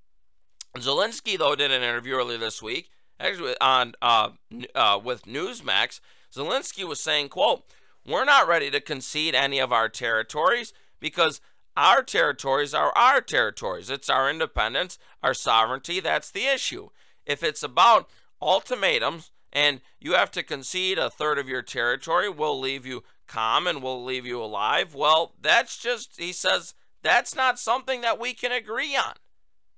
Zelensky, 0.78 1.38
though, 1.38 1.54
did 1.54 1.70
an 1.70 1.82
interview 1.82 2.14
earlier 2.14 2.38
this 2.38 2.60
week, 2.60 2.90
actually 3.20 3.54
on 3.60 3.94
uh, 4.02 4.30
uh, 4.74 5.00
with 5.02 5.22
Newsmax. 5.22 6.00
Zelensky 6.34 6.84
was 6.84 7.00
saying, 7.00 7.28
"quote 7.28 7.64
We're 8.04 8.24
not 8.24 8.48
ready 8.48 8.70
to 8.70 8.80
concede 8.80 9.34
any 9.34 9.60
of 9.60 9.72
our 9.72 9.88
territories 9.88 10.72
because 10.98 11.40
our 11.76 12.02
territories 12.02 12.74
are 12.74 12.92
our 12.96 13.20
territories. 13.20 13.88
It's 13.88 14.10
our 14.10 14.28
independence, 14.28 14.98
our 15.22 15.34
sovereignty. 15.34 16.00
That's 16.00 16.30
the 16.30 16.46
issue. 16.46 16.90
If 17.24 17.42
it's 17.42 17.62
about 17.62 18.10
ultimatums 18.42 19.30
and 19.52 19.80
you 20.00 20.14
have 20.14 20.32
to 20.32 20.42
concede 20.42 20.98
a 20.98 21.08
third 21.08 21.38
of 21.38 21.48
your 21.48 21.62
territory, 21.62 22.28
we'll 22.28 22.58
leave 22.58 22.84
you 22.84 23.04
calm 23.28 23.68
and 23.68 23.80
we'll 23.80 24.02
leave 24.02 24.26
you 24.26 24.42
alive. 24.42 24.92
Well, 24.92 25.34
that's 25.40 25.78
just," 25.78 26.18
he 26.18 26.32
says, 26.32 26.74
"that's 27.00 27.36
not 27.36 27.60
something 27.60 28.00
that 28.00 28.18
we 28.18 28.34
can 28.34 28.50
agree 28.50 28.96
on." 28.96 29.14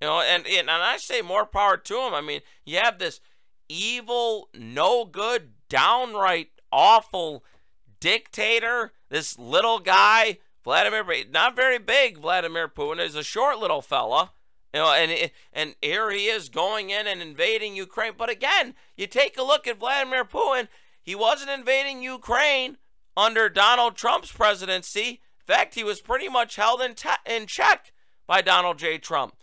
You 0.00 0.08
know, 0.08 0.20
and, 0.20 0.46
and, 0.46 0.70
I 0.70 0.98
say 0.98 1.22
more 1.22 1.46
power 1.46 1.76
to 1.76 2.00
him. 2.00 2.12
I 2.12 2.20
mean, 2.20 2.40
you 2.64 2.78
have 2.78 2.98
this 2.98 3.20
evil, 3.68 4.50
no 4.54 5.04
good, 5.04 5.52
downright 5.68 6.50
awful 6.72 7.44
dictator, 8.00 8.92
this 9.08 9.38
little 9.38 9.78
guy, 9.78 10.38
Vladimir, 10.64 11.04
not 11.30 11.56
very 11.56 11.78
big, 11.78 12.18
Vladimir 12.18 12.68
Putin 12.68 13.00
is 13.00 13.14
a 13.14 13.22
short 13.22 13.58
little 13.58 13.82
fella. 13.82 14.32
You 14.74 14.80
know, 14.80 14.92
and 14.92 15.30
and 15.54 15.74
here 15.80 16.10
he 16.10 16.26
is 16.26 16.50
going 16.50 16.90
in 16.90 17.06
and 17.06 17.22
invading 17.22 17.76
Ukraine. 17.76 18.12
But 18.18 18.28
again, 18.28 18.74
you 18.94 19.06
take 19.06 19.38
a 19.38 19.42
look 19.42 19.66
at 19.66 19.78
Vladimir 19.78 20.24
Putin. 20.24 20.68
He 21.00 21.14
wasn't 21.14 21.50
invading 21.50 22.02
Ukraine 22.02 22.76
under 23.16 23.48
Donald 23.48 23.96
Trump's 23.96 24.32
presidency. 24.32 25.08
In 25.08 25.54
fact, 25.54 25.76
he 25.76 25.84
was 25.84 26.02
pretty 26.02 26.28
much 26.28 26.56
held 26.56 26.82
in, 26.82 26.94
te- 26.94 27.24
in 27.24 27.46
check 27.46 27.92
by 28.26 28.42
Donald 28.42 28.78
J. 28.78 28.98
Trump. 28.98 29.35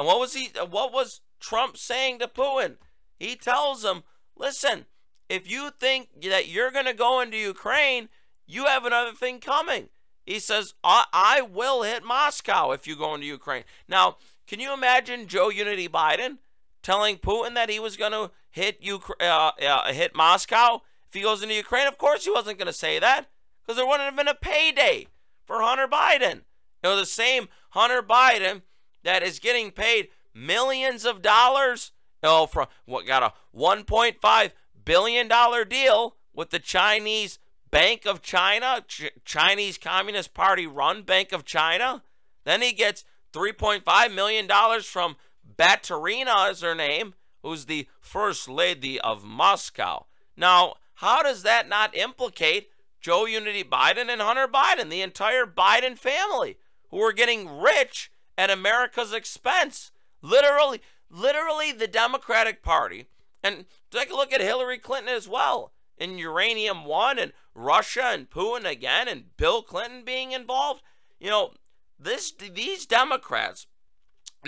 And 0.00 0.06
what 0.06 0.18
was 0.18 0.32
he 0.32 0.48
what 0.70 0.94
was 0.94 1.20
Trump 1.40 1.76
saying 1.76 2.20
to 2.20 2.26
Putin? 2.26 2.78
He 3.18 3.36
tells 3.36 3.84
him, 3.84 4.02
"Listen, 4.34 4.86
if 5.28 5.50
you 5.50 5.68
think 5.78 6.22
that 6.22 6.48
you're 6.48 6.70
going 6.70 6.86
to 6.86 6.94
go 6.94 7.20
into 7.20 7.36
Ukraine, 7.36 8.08
you 8.46 8.64
have 8.64 8.86
another 8.86 9.12
thing 9.12 9.40
coming." 9.40 9.90
He 10.24 10.38
says, 10.38 10.72
I-, 10.82 11.04
I 11.12 11.42
will 11.42 11.82
hit 11.82 12.02
Moscow 12.02 12.70
if 12.70 12.86
you 12.86 12.96
go 12.96 13.14
into 13.14 13.26
Ukraine." 13.26 13.64
Now, 13.88 14.16
can 14.46 14.58
you 14.58 14.72
imagine 14.72 15.26
Joe 15.26 15.50
Unity 15.50 15.86
Biden 15.86 16.38
telling 16.82 17.18
Putin 17.18 17.52
that 17.52 17.68
he 17.68 17.78
was 17.78 17.98
going 17.98 18.12
to 18.12 18.30
hit 18.50 18.82
Ukra- 18.82 19.20
uh, 19.20 19.50
uh, 19.62 19.92
hit 19.92 20.16
Moscow 20.16 20.80
if 21.08 21.12
he 21.12 21.20
goes 21.20 21.42
into 21.42 21.54
Ukraine? 21.54 21.88
Of 21.88 21.98
course, 21.98 22.24
he 22.24 22.30
wasn't 22.30 22.56
going 22.56 22.68
to 22.68 22.72
say 22.72 22.98
that 22.98 23.26
because 23.60 23.76
there 23.76 23.86
wouldn't 23.86 24.08
have 24.08 24.16
been 24.16 24.28
a 24.28 24.34
payday 24.34 25.08
for 25.44 25.60
Hunter 25.60 25.86
Biden. 25.86 26.36
You 26.82 26.88
know, 26.88 26.96
the 26.96 27.04
same 27.04 27.48
Hunter 27.72 28.00
Biden 28.00 28.62
that 29.02 29.22
is 29.22 29.38
getting 29.38 29.70
paid 29.70 30.08
millions 30.34 31.04
of 31.04 31.22
dollars. 31.22 31.92
Oh, 32.22 32.46
from 32.46 32.66
what 32.84 33.06
got 33.06 33.22
a 33.22 33.32
1.5 33.56 34.50
billion 34.84 35.28
dollar 35.28 35.64
deal 35.64 36.16
with 36.34 36.50
the 36.50 36.58
Chinese 36.58 37.38
Bank 37.70 38.04
of 38.04 38.20
China, 38.20 38.84
Ch- 38.86 39.12
Chinese 39.24 39.78
Communist 39.78 40.34
Party 40.34 40.66
run 40.66 41.02
Bank 41.02 41.32
of 41.32 41.44
China. 41.44 42.02
Then 42.44 42.62
he 42.62 42.72
gets 42.72 43.04
3.5 43.32 44.14
million 44.14 44.46
dollars 44.46 44.86
from 44.86 45.16
Baturina 45.56 46.50
is 46.50 46.62
her 46.62 46.74
name, 46.74 47.14
who's 47.42 47.66
the 47.66 47.86
first 48.00 48.48
lady 48.48 49.00
of 49.00 49.24
Moscow. 49.24 50.06
Now, 50.36 50.74
how 50.94 51.22
does 51.22 51.42
that 51.42 51.68
not 51.68 51.96
implicate 51.96 52.68
Joe 53.00 53.24
Unity 53.24 53.64
Biden 53.64 54.08
and 54.08 54.20
Hunter 54.20 54.46
Biden, 54.46 54.90
the 54.90 55.02
entire 55.02 55.46
Biden 55.46 55.96
family, 55.96 56.56
who 56.90 57.00
are 57.00 57.12
getting 57.12 57.58
rich 57.60 58.10
at 58.40 58.48
America's 58.48 59.12
expense. 59.12 59.92
Literally, 60.22 60.80
literally 61.10 61.72
the 61.72 61.86
Democratic 61.86 62.62
Party. 62.62 63.04
And 63.42 63.66
take 63.90 64.10
a 64.10 64.16
look 64.16 64.32
at 64.32 64.40
Hillary 64.40 64.78
Clinton 64.78 65.14
as 65.14 65.28
well. 65.28 65.72
In 65.98 66.16
Uranium 66.16 66.86
One 66.86 67.18
and 67.18 67.34
Russia 67.54 68.04
and 68.04 68.30
Putin 68.30 68.64
again 68.64 69.08
and 69.08 69.36
Bill 69.36 69.62
Clinton 69.62 70.04
being 70.06 70.32
involved. 70.32 70.82
You 71.18 71.28
know, 71.28 71.52
this 71.98 72.32
these 72.32 72.86
Democrats, 72.86 73.66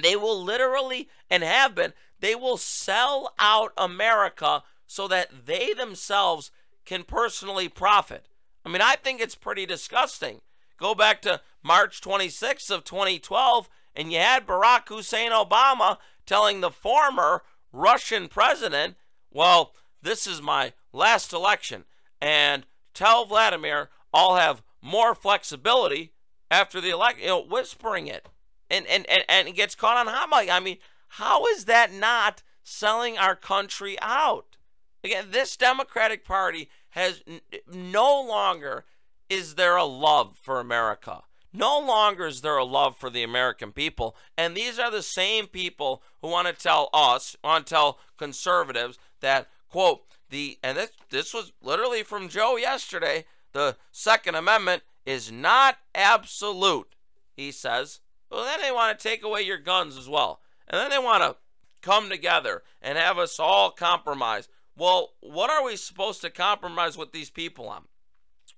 they 0.02 0.16
will 0.16 0.42
literally 0.42 1.10
and 1.28 1.42
have 1.42 1.74
been, 1.74 1.92
they 2.18 2.34
will 2.34 2.56
sell 2.56 3.34
out 3.38 3.74
America 3.76 4.62
so 4.86 5.06
that 5.08 5.44
they 5.44 5.74
themselves 5.74 6.50
can 6.86 7.04
personally 7.04 7.68
profit. 7.68 8.26
I 8.64 8.70
mean, 8.70 8.80
I 8.80 8.94
think 8.96 9.20
it's 9.20 9.34
pretty 9.34 9.66
disgusting. 9.66 10.40
Go 10.78 10.94
back 10.94 11.20
to 11.22 11.42
March 11.62 12.00
26th 12.00 12.70
of 12.70 12.84
2012 12.84 13.68
and 13.94 14.12
you 14.12 14.18
had 14.18 14.46
Barack 14.46 14.88
Hussein 14.88 15.32
Obama 15.32 15.98
telling 16.26 16.60
the 16.60 16.70
former 16.70 17.42
Russian 17.72 18.28
president, 18.28 18.96
well, 19.30 19.74
this 20.02 20.26
is 20.26 20.42
my 20.42 20.72
last 20.92 21.32
election. 21.32 21.84
And 22.20 22.66
tell 22.94 23.24
Vladimir 23.24 23.90
I'll 24.12 24.36
have 24.36 24.62
more 24.80 25.14
flexibility 25.14 26.12
after 26.50 26.80
the 26.80 26.90
election, 26.90 27.22
you 27.22 27.28
know, 27.28 27.42
whispering 27.42 28.06
it. 28.06 28.28
And, 28.70 28.86
and, 28.86 29.08
and, 29.08 29.24
and 29.28 29.48
it 29.48 29.56
gets 29.56 29.74
caught 29.74 29.96
on 29.96 30.12
hot 30.12 30.28
mic. 30.28 30.50
I 30.50 30.60
mean, 30.60 30.78
how 31.08 31.46
is 31.46 31.66
that 31.66 31.92
not 31.92 32.42
selling 32.62 33.18
our 33.18 33.36
country 33.36 33.96
out? 34.00 34.56
Again, 35.04 35.26
this 35.30 35.56
Democratic 35.56 36.24
Party 36.24 36.68
has 36.90 37.22
no 37.70 38.22
longer 38.22 38.84
is 39.28 39.54
there 39.54 39.76
a 39.76 39.84
love 39.84 40.36
for 40.40 40.60
America. 40.60 41.22
No 41.52 41.78
longer 41.78 42.26
is 42.26 42.40
there 42.40 42.56
a 42.56 42.64
love 42.64 42.96
for 42.96 43.10
the 43.10 43.22
American 43.22 43.72
people. 43.72 44.16
And 44.38 44.56
these 44.56 44.78
are 44.78 44.90
the 44.90 45.02
same 45.02 45.46
people 45.46 46.02
who 46.22 46.28
want 46.28 46.48
to 46.48 46.54
tell 46.54 46.88
us, 46.94 47.36
want 47.44 47.66
to 47.66 47.74
tell 47.74 47.98
conservatives 48.16 48.98
that, 49.20 49.48
quote, 49.68 50.02
the, 50.30 50.58
and 50.62 50.78
this, 50.78 50.90
this 51.10 51.34
was 51.34 51.52
literally 51.60 52.02
from 52.02 52.28
Joe 52.28 52.56
yesterday, 52.56 53.26
the 53.52 53.76
Second 53.90 54.34
Amendment 54.34 54.82
is 55.04 55.30
not 55.30 55.76
absolute, 55.94 56.94
he 57.36 57.52
says. 57.52 58.00
Well, 58.30 58.44
then 58.44 58.60
they 58.62 58.72
want 58.72 58.98
to 58.98 59.08
take 59.08 59.22
away 59.22 59.42
your 59.42 59.58
guns 59.58 59.98
as 59.98 60.08
well. 60.08 60.40
And 60.68 60.80
then 60.80 60.90
they 60.90 60.98
want 60.98 61.22
to 61.22 61.36
come 61.82 62.08
together 62.08 62.62
and 62.80 62.96
have 62.96 63.18
us 63.18 63.38
all 63.38 63.70
compromise. 63.70 64.48
Well, 64.74 65.10
what 65.20 65.50
are 65.50 65.62
we 65.62 65.76
supposed 65.76 66.22
to 66.22 66.30
compromise 66.30 66.96
with 66.96 67.12
these 67.12 67.28
people 67.28 67.68
on? 67.68 67.84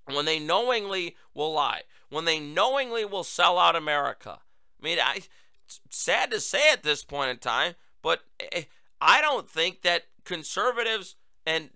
When 0.05 0.25
they 0.25 0.39
knowingly 0.39 1.17
will 1.33 1.53
lie, 1.53 1.81
when 2.09 2.25
they 2.25 2.39
knowingly 2.39 3.05
will 3.05 3.23
sell 3.23 3.57
out 3.57 3.75
America. 3.75 4.39
I 4.81 4.85
mean, 4.85 4.99
I, 4.99 5.21
sad 5.89 6.31
to 6.31 6.39
say 6.39 6.71
at 6.71 6.83
this 6.83 7.03
point 7.03 7.29
in 7.31 7.37
time, 7.37 7.75
but 8.01 8.21
eh, 8.51 8.63
I 9.01 9.21
don't 9.21 9.49
think 9.49 9.81
that 9.81 10.03
conservatives 10.23 11.15
and 11.45 11.69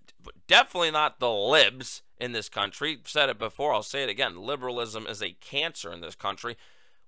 definitely 0.46 0.90
not 0.90 1.20
the 1.20 1.30
libs 1.30 2.02
in 2.18 2.32
this 2.32 2.48
country. 2.48 2.98
Said 3.04 3.28
it 3.28 3.38
before, 3.38 3.72
I'll 3.72 3.82
say 3.82 4.02
it 4.02 4.10
again. 4.10 4.36
Liberalism 4.36 5.06
is 5.06 5.22
a 5.22 5.36
cancer 5.40 5.92
in 5.92 6.00
this 6.00 6.14
country. 6.14 6.56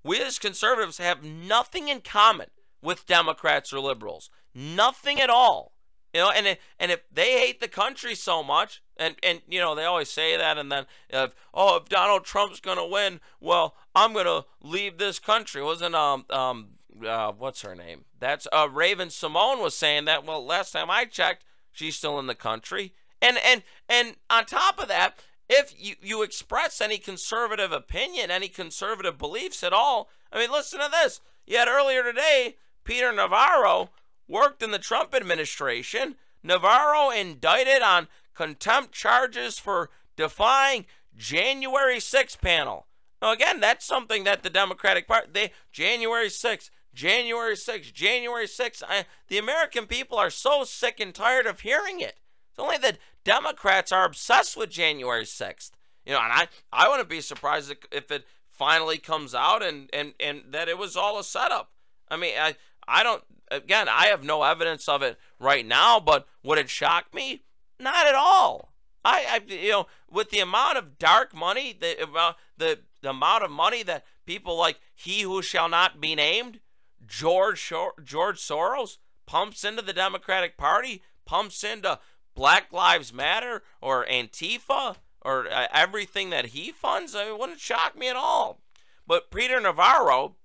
We 0.05 0.21
as 0.21 0.39
conservatives 0.39 0.99
have 0.99 1.23
nothing 1.23 1.89
in 1.89 2.01
common 2.01 2.49
with 2.83 3.07
Democrats 3.07 3.73
or 3.73 3.81
liberals. 3.81 4.31
Nothing 4.55 5.21
at 5.21 5.31
all. 5.31 5.73
You 6.13 6.21
know, 6.21 6.31
and 6.31 6.59
and 6.79 6.91
if 6.91 7.03
they 7.11 7.39
hate 7.39 7.61
the 7.61 7.69
country 7.69 8.15
so 8.15 8.43
much, 8.43 8.82
and 8.97 9.17
and 9.23 9.43
you 9.49 9.59
know 9.61 9.75
they 9.75 9.85
always 9.85 10.11
say 10.11 10.37
that, 10.37 10.59
and 10.59 10.71
then 10.71 10.87
if 11.09 11.35
oh 11.55 11.77
if 11.77 11.89
Donald 11.89 12.25
Trump's 12.25 12.61
gonna 12.61 12.87
win, 12.87 13.21
well 13.41 13.75
I'm 13.95 14.13
gonna 14.13 14.45
leave 14.63 14.99
this 14.99 15.19
country. 15.19 15.63
Wasn't 15.63 15.95
um 15.95 16.27
um 16.31 16.69
uh, 17.07 17.33
what's 17.33 17.63
her 17.63 17.75
name? 17.75 18.05
That's 18.19 18.47
uh, 18.53 18.69
Raven-Symoné 18.71 19.63
was 19.63 19.77
saying 19.77 20.05
that. 20.05 20.25
Well, 20.25 20.45
last 20.45 20.73
time 20.73 20.91
I 20.91 21.05
checked, 21.05 21.45
she's 21.73 21.97
still 21.97 22.19
in 22.19 22.27
the 22.27 22.35
country. 22.35 22.93
And 23.21 23.39
and 23.45 23.63
and 23.89 24.17
on 24.29 24.45
top 24.45 24.79
of 24.79 24.89
that, 24.89 25.19
if 25.49 25.75
you, 25.77 25.95
you 26.03 26.23
express 26.23 26.81
any 26.81 26.99
conservative 26.99 27.73
opinion, 27.73 28.31
any 28.31 28.49
conservative 28.49 29.19
beliefs 29.19 29.63
at 29.63 29.73
all, 29.73 30.09
I 30.33 30.39
mean, 30.39 30.51
listen 30.51 30.81
to 30.81 30.91
this. 30.91 31.21
Yet 31.47 31.69
earlier 31.69 32.03
today, 32.03 32.57
Peter 32.85 33.13
Navarro 33.13 33.91
worked 34.29 34.63
in 34.63 34.71
the 34.71 34.79
Trump 34.79 35.15
administration. 35.15 36.17
Navarro 36.43 37.11
indicted 37.11 37.83
on 37.83 38.09
contempt 38.43 38.93
charges 38.93 39.61
for 39.61 39.91
defying 40.17 40.85
January 41.17 42.01
6 42.01 42.37
panel. 42.37 42.89
Now, 43.21 43.31
again, 43.33 43.61
that's 43.61 43.87
something 43.87 44.25
that 44.25 44.43
the 44.43 44.51
Democratic 44.51 45.07
Party, 45.07 45.29
they, 45.33 45.53
January 45.71 46.27
6th, 46.27 46.71
January 46.93 47.55
6th, 47.55 47.93
January 47.93 48.47
6th. 48.47 48.83
I, 48.89 49.05
the 49.29 49.39
American 49.39 49.87
people 49.87 50.19
are 50.19 50.29
so 50.29 50.65
sick 50.65 50.99
and 50.99 51.15
tired 51.15 51.47
of 51.47 51.61
hearing 51.61 52.01
it. 52.01 52.19
It's 52.51 52.59
only 52.59 52.79
that 52.79 52.99
Democrats 53.25 53.93
are 53.93 54.05
obsessed 54.05 54.57
with 54.57 54.71
January 54.71 55.25
6th. 55.25 55.71
You 56.05 56.15
know, 56.15 56.21
and 56.21 56.33
I, 56.33 56.49
I 56.73 56.89
wouldn't 56.89 57.09
be 57.09 57.21
surprised 57.21 57.73
if 57.93 58.11
it 58.11 58.25
finally 58.51 58.99
comes 58.99 59.37
out 59.37 59.63
and, 59.63 59.89
and, 59.93 60.15
and 60.19 60.43
that 60.51 60.69
it 60.69 60.79
was 60.79 60.97
all 60.97 61.17
a 61.17 61.23
setup. 61.25 61.71
I 62.11 62.17
mean, 62.17 62.35
I, 62.37 62.57
I 62.89 63.05
don't, 63.05 63.23
again, 63.53 63.87
I 63.89 64.07
have 64.07 64.25
no 64.25 64.43
evidence 64.43 64.89
of 64.89 65.01
it 65.03 65.17
right 65.39 65.65
now, 65.65 66.01
but 66.01 66.27
would 66.43 66.59
it 66.59 66.69
shock 66.69 67.15
me? 67.15 67.45
Not 67.83 68.07
at 68.07 68.15
all. 68.15 68.73
I, 69.05 69.27
I 69.29 69.53
you 69.53 69.71
know, 69.71 69.87
with 70.11 70.31
the 70.31 70.39
amount 70.41 70.79
of 70.79 70.99
dark 70.99 71.35
money, 71.35 71.77
the, 71.79 72.09
uh, 72.09 72.35
the, 72.57 72.81
the 73.03 73.11
amount 73.11 73.43
of 73.43 73.51
money 73.51 73.83
that 73.83 74.05
people 74.25 74.57
like 74.57 74.79
he 74.95 75.23
who 75.23 75.43
shall 75.43 75.69
not 75.69 76.01
be 76.01 76.15
named, 76.15 76.61
George, 77.05 77.73
George 78.05 78.39
Soros, 78.39 78.99
pumps 79.27 79.65
into 79.65 79.83
the 79.83 79.93
Democratic 79.93 80.57
Party, 80.57 81.03
pumps 81.25 81.65
into 81.65 81.99
Black 82.35 82.73
Lives 82.73 83.13
Matter 83.13 83.63
or 83.81 84.07
Antifa 84.07 84.97
or 85.25 85.49
uh, 85.49 85.67
everything 85.73 86.31
that 86.31 86.47
he 86.47 86.71
funds, 86.71 87.15
it 87.15 87.39
wouldn't 87.39 87.61
shock 87.61 87.97
me 87.97 88.09
at 88.09 88.17
all. 88.17 88.61
But 89.07 89.31
Peter 89.31 89.61
Navarro, 89.61 90.37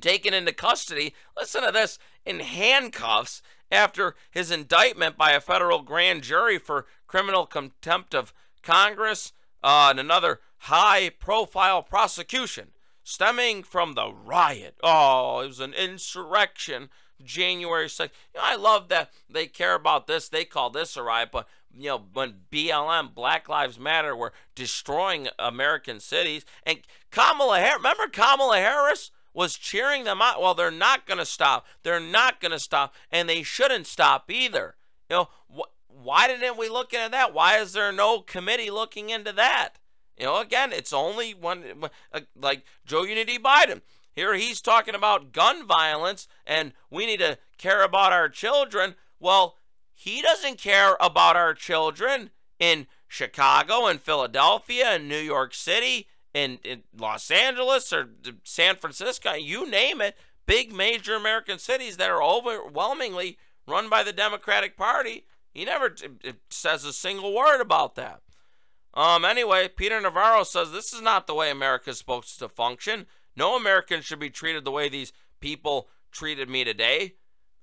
taken 0.00 0.34
into 0.34 0.52
custody, 0.52 1.14
listen 1.36 1.62
to 1.64 1.72
this, 1.72 1.98
in 2.24 2.40
handcuffs 2.40 3.42
after 3.70 4.14
his 4.30 4.50
indictment 4.50 5.16
by 5.16 5.32
a 5.32 5.40
federal 5.40 5.82
grand 5.82 6.22
jury 6.22 6.58
for 6.58 6.86
criminal 7.06 7.46
contempt 7.46 8.14
of 8.14 8.32
Congress 8.62 9.32
uh, 9.62 9.88
and 9.90 10.00
another 10.00 10.40
high 10.64 11.10
profile 11.10 11.82
prosecution 11.82 12.68
stemming 13.02 13.62
from 13.62 13.94
the 13.94 14.12
riot. 14.12 14.76
Oh, 14.82 15.40
it 15.40 15.48
was 15.48 15.60
an 15.60 15.74
insurrection 15.74 16.90
January 17.22 17.86
6th. 17.86 18.10
You 18.34 18.40
know, 18.40 18.42
I 18.42 18.56
love 18.56 18.88
that 18.88 19.10
they 19.28 19.46
care 19.46 19.74
about 19.74 20.06
this. 20.06 20.28
They 20.28 20.44
call 20.44 20.70
this 20.70 20.96
a 20.96 21.02
riot, 21.02 21.30
but 21.32 21.46
you 21.76 21.88
know, 21.88 22.02
when 22.12 22.34
BLM, 22.50 23.14
Black 23.14 23.48
Lives 23.48 23.78
Matter, 23.78 24.16
were 24.16 24.32
destroying 24.54 25.28
American 25.38 26.00
cities, 26.00 26.44
and 26.64 26.80
Kamala 27.10 27.58
Harris, 27.60 27.76
remember 27.76 28.08
Kamala 28.08 28.58
Harris 28.58 29.10
was 29.32 29.54
cheering 29.54 30.04
them 30.04 30.20
on. 30.22 30.40
Well, 30.40 30.54
they're 30.54 30.70
not 30.70 31.06
going 31.06 31.18
to 31.18 31.26
stop. 31.26 31.66
They're 31.82 32.00
not 32.00 32.40
going 32.40 32.52
to 32.52 32.58
stop, 32.58 32.94
and 33.10 33.28
they 33.28 33.42
shouldn't 33.42 33.86
stop 33.86 34.30
either. 34.30 34.76
You 35.08 35.16
know, 35.16 35.28
wh- 35.54 36.02
why 36.04 36.26
didn't 36.28 36.58
we 36.58 36.68
look 36.68 36.92
into 36.92 37.10
that? 37.10 37.34
Why 37.34 37.58
is 37.58 37.72
there 37.72 37.92
no 37.92 38.20
committee 38.20 38.70
looking 38.70 39.10
into 39.10 39.32
that? 39.32 39.74
You 40.16 40.26
know, 40.26 40.40
again, 40.40 40.72
it's 40.72 40.92
only 40.92 41.32
one, 41.32 41.64
uh, 42.12 42.20
like 42.36 42.64
Joe 42.84 43.04
Unity 43.04 43.38
Biden. 43.38 43.80
Here 44.12 44.34
he's 44.34 44.60
talking 44.60 44.94
about 44.94 45.32
gun 45.32 45.66
violence 45.66 46.28
and 46.46 46.72
we 46.90 47.06
need 47.06 47.20
to 47.20 47.38
care 47.56 47.82
about 47.82 48.12
our 48.12 48.28
children. 48.28 48.96
Well, 49.18 49.56
he 49.94 50.20
doesn't 50.20 50.58
care 50.58 50.96
about 51.00 51.36
our 51.36 51.54
children 51.54 52.30
in 52.58 52.86
Chicago 53.08 53.86
and 53.86 54.00
Philadelphia 54.00 54.88
and 54.88 55.08
New 55.08 55.16
York 55.16 55.54
City 55.54 56.08
and 56.34 56.58
in 56.64 56.82
Los 56.96 57.30
Angeles 57.30 57.92
or 57.92 58.10
San 58.44 58.76
Francisco, 58.76 59.34
you 59.34 59.68
name 59.68 60.00
it, 60.00 60.16
big 60.46 60.72
major 60.72 61.14
American 61.14 61.58
cities 61.58 61.96
that 61.96 62.10
are 62.10 62.22
overwhelmingly 62.22 63.38
run 63.66 63.88
by 63.88 64.02
the 64.02 64.12
Democratic 64.12 64.76
Party. 64.76 65.24
He 65.52 65.64
never 65.64 65.94
says 66.48 66.84
a 66.84 66.92
single 66.92 67.34
word 67.34 67.60
about 67.60 67.96
that. 67.96 68.20
Um, 68.94 69.24
anyway, 69.24 69.68
Peter 69.68 70.00
Navarro 70.00 70.42
says 70.42 70.72
this 70.72 70.92
is 70.92 71.00
not 71.00 71.26
the 71.26 71.34
way 71.34 71.50
America 71.50 71.90
is 71.90 71.98
supposed 71.98 72.38
to 72.38 72.48
function. 72.48 73.06
No 73.36 73.56
American 73.56 74.00
should 74.00 74.18
be 74.18 74.30
treated 74.30 74.64
the 74.64 74.70
way 74.70 74.88
these 74.88 75.12
people 75.40 75.88
treated 76.10 76.48
me 76.48 76.64
today. 76.64 77.14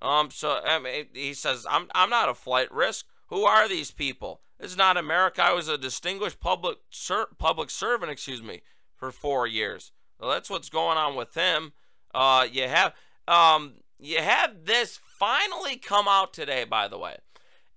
Um, 0.01 0.31
so 0.31 0.61
I 0.65 0.79
mean, 0.79 1.07
he 1.13 1.33
says, 1.33 1.65
I'm, 1.69 1.87
I'm 1.93 2.09
not 2.09 2.29
a 2.29 2.33
flight 2.33 2.71
risk. 2.71 3.05
Who 3.27 3.43
are 3.43 3.67
these 3.67 3.91
people? 3.91 4.41
It's 4.59 4.77
not 4.77 4.97
America. 4.97 5.43
I 5.43 5.53
was 5.53 5.67
a 5.67 5.77
distinguished 5.77 6.39
public 6.39 6.77
ser- 6.89 7.29
public 7.37 7.69
servant, 7.69 8.11
excuse 8.11 8.41
me, 8.41 8.61
for 8.95 9.11
four 9.11 9.45
years. 9.45 9.91
Well, 10.19 10.31
that's 10.31 10.49
what's 10.49 10.69
going 10.69 10.97
on 10.97 11.15
with 11.15 11.35
him. 11.35 11.73
Uh, 12.13 12.47
you 12.51 12.67
have 12.67 12.93
um, 13.27 13.75
you 13.99 14.19
have 14.19 14.65
this 14.65 14.99
finally 15.03 15.77
come 15.77 16.07
out 16.07 16.33
today, 16.33 16.63
by 16.63 16.87
the 16.87 16.97
way, 16.97 17.17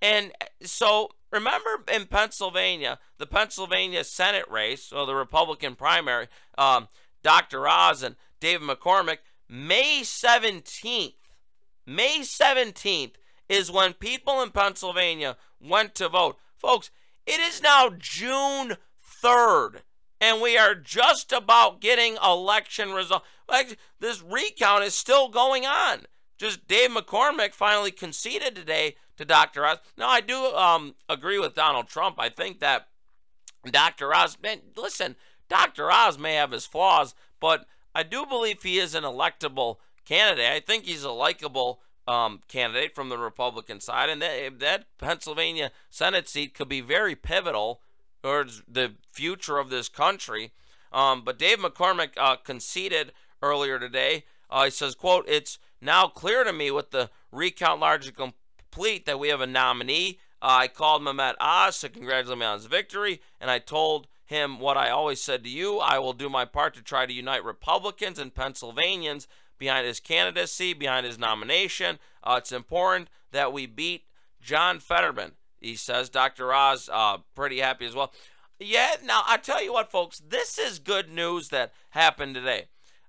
and 0.00 0.32
so 0.62 1.10
remember 1.30 1.84
in 1.92 2.06
Pennsylvania, 2.06 2.98
the 3.18 3.26
Pennsylvania 3.26 4.04
Senate 4.04 4.48
race, 4.50 4.92
or 4.92 5.06
the 5.06 5.14
Republican 5.14 5.74
primary, 5.74 6.28
um, 6.56 6.88
Dr. 7.22 7.68
Oz 7.68 8.02
and 8.02 8.16
David 8.40 8.66
McCormick, 8.66 9.18
May 9.48 10.00
17th. 10.02 11.14
May 11.86 12.20
17th 12.20 13.14
is 13.48 13.70
when 13.70 13.92
people 13.94 14.42
in 14.42 14.50
Pennsylvania 14.50 15.36
went 15.60 15.94
to 15.96 16.08
vote. 16.08 16.38
Folks, 16.60 16.90
it 17.26 17.40
is 17.40 17.62
now 17.62 17.90
June 17.98 18.76
3rd, 19.24 19.80
and 20.20 20.42
we 20.42 20.58
are 20.58 20.74
just 20.74 21.32
about 21.32 21.80
getting 21.80 22.18
election 22.22 22.90
results. 22.90 23.26
Like, 23.48 23.78
this 23.98 24.22
recount 24.22 24.84
is 24.84 24.94
still 24.94 25.28
going 25.28 25.64
on. 25.64 26.00
Just 26.36 26.68
Dave 26.68 26.90
McCormick 26.90 27.54
finally 27.54 27.90
conceded 27.90 28.54
today 28.54 28.96
to 29.16 29.24
Dr. 29.24 29.64
Oz. 29.64 29.78
Now, 29.96 30.08
I 30.08 30.20
do 30.20 30.36
um, 30.54 30.96
agree 31.08 31.38
with 31.38 31.54
Donald 31.54 31.88
Trump. 31.88 32.16
I 32.18 32.28
think 32.28 32.60
that 32.60 32.88
Dr. 33.64 34.14
Oz, 34.14 34.36
man, 34.42 34.60
listen, 34.76 35.16
Dr. 35.48 35.90
Oz 35.90 36.18
may 36.18 36.34
have 36.34 36.52
his 36.52 36.66
flaws, 36.66 37.14
but 37.40 37.66
I 37.94 38.02
do 38.02 38.26
believe 38.26 38.62
he 38.62 38.78
is 38.78 38.94
an 38.94 39.04
electable 39.04 39.76
candidate. 40.04 40.50
I 40.50 40.60
think 40.60 40.84
he's 40.84 41.04
a 41.04 41.10
likable 41.10 41.80
um, 42.10 42.40
candidate 42.48 42.92
from 42.92 43.08
the 43.08 43.18
Republican 43.18 43.80
side, 43.80 44.08
and 44.08 44.20
that, 44.20 44.58
that 44.58 44.86
Pennsylvania 44.98 45.70
Senate 45.88 46.28
seat 46.28 46.54
could 46.54 46.68
be 46.68 46.80
very 46.80 47.14
pivotal 47.14 47.80
towards 48.20 48.62
the 48.66 48.94
future 49.12 49.58
of 49.58 49.70
this 49.70 49.88
country. 49.88 50.50
Um, 50.92 51.22
but 51.24 51.38
Dave 51.38 51.58
McCormick 51.58 52.10
uh, 52.16 52.34
conceded 52.36 53.12
earlier 53.40 53.78
today. 53.78 54.24
Uh, 54.50 54.64
he 54.64 54.70
says, 54.70 54.96
"quote 54.96 55.24
It's 55.28 55.60
now 55.80 56.08
clear 56.08 56.42
to 56.42 56.52
me 56.52 56.72
with 56.72 56.90
the 56.90 57.10
recount 57.30 57.80
largely 57.80 58.12
complete 58.12 59.06
that 59.06 59.20
we 59.20 59.28
have 59.28 59.40
a 59.40 59.46
nominee. 59.46 60.18
Uh, 60.42 60.62
I 60.62 60.68
called 60.68 61.02
Mehmet 61.02 61.36
Oz 61.38 61.78
to 61.80 61.88
congratulate 61.88 62.38
me 62.38 62.46
on 62.46 62.58
his 62.58 62.66
victory, 62.66 63.20
and 63.40 63.50
I 63.50 63.60
told." 63.60 64.08
him 64.30 64.60
what 64.60 64.76
I 64.76 64.90
always 64.90 65.20
said 65.20 65.42
to 65.42 65.50
you. 65.50 65.80
I 65.80 65.98
will 65.98 66.12
do 66.12 66.30
my 66.30 66.44
part 66.44 66.74
to 66.74 66.82
try 66.82 67.04
to 67.04 67.12
unite 67.12 67.42
Republicans 67.44 68.16
and 68.16 68.32
Pennsylvanians 68.32 69.26
behind 69.60 69.86
his 69.86 70.00
candidacy, 70.00 70.72
behind 70.72 71.06
his 71.06 71.18
nomination. 71.18 72.00
Uh, 72.24 72.36
it's 72.38 72.50
important 72.50 73.08
that 73.30 73.52
we 73.52 73.66
beat 73.66 74.06
John 74.42 74.80
Fetterman, 74.80 75.32
he 75.60 75.76
says. 75.76 76.08
Dr. 76.08 76.52
Oz, 76.52 76.90
uh, 76.92 77.18
pretty 77.36 77.60
happy 77.60 77.86
as 77.86 77.94
well. 77.94 78.12
Yeah, 78.58 78.96
now 79.04 79.22
I 79.26 79.36
tell 79.36 79.62
you 79.62 79.72
what, 79.72 79.92
folks, 79.92 80.20
this 80.26 80.58
is 80.58 80.80
good 80.80 81.10
news 81.10 81.50
that 81.50 81.72
happened 81.90 82.34
today. 82.34 82.66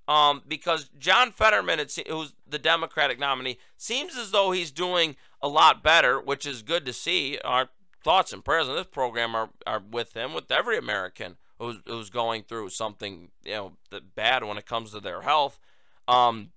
Um, 0.08 0.42
because 0.48 0.90
John 1.00 1.32
Fetterman, 1.32 1.80
who's 2.08 2.34
the 2.48 2.60
Democratic 2.60 3.18
nominee, 3.18 3.58
seems 3.78 4.18
as 4.18 4.32
though 4.32 4.52
he's 4.52 4.72
doing 4.72 5.16
a 5.42 5.48
lot 5.48 5.82
better, 5.82 6.20
which 6.20 6.46
is 6.46 6.62
good 6.62 6.86
to 6.86 6.94
see. 6.94 7.40
Our 7.46 7.70
thoughts 8.04 8.34
and 8.34 8.44
prayers 8.44 8.68
on 8.68 8.76
this 8.76 8.88
program 8.88 9.36
are, 9.36 9.50
are 9.66 9.80
with 9.80 10.14
him, 10.14 10.34
with 10.34 10.52
every 10.52 10.78
American 10.78 11.38
who's, 11.60 11.78
who's 11.86 12.10
going 12.10 12.44
through 12.44 12.70
something 12.70 13.30
you 13.46 13.52
know 13.54 13.72
bad 14.16 14.44
when 14.44 14.58
it 14.58 14.66
comes 14.66 14.92
to 14.92 15.00
their 15.00 15.22
health. 15.22 15.60
Um, 16.08 16.52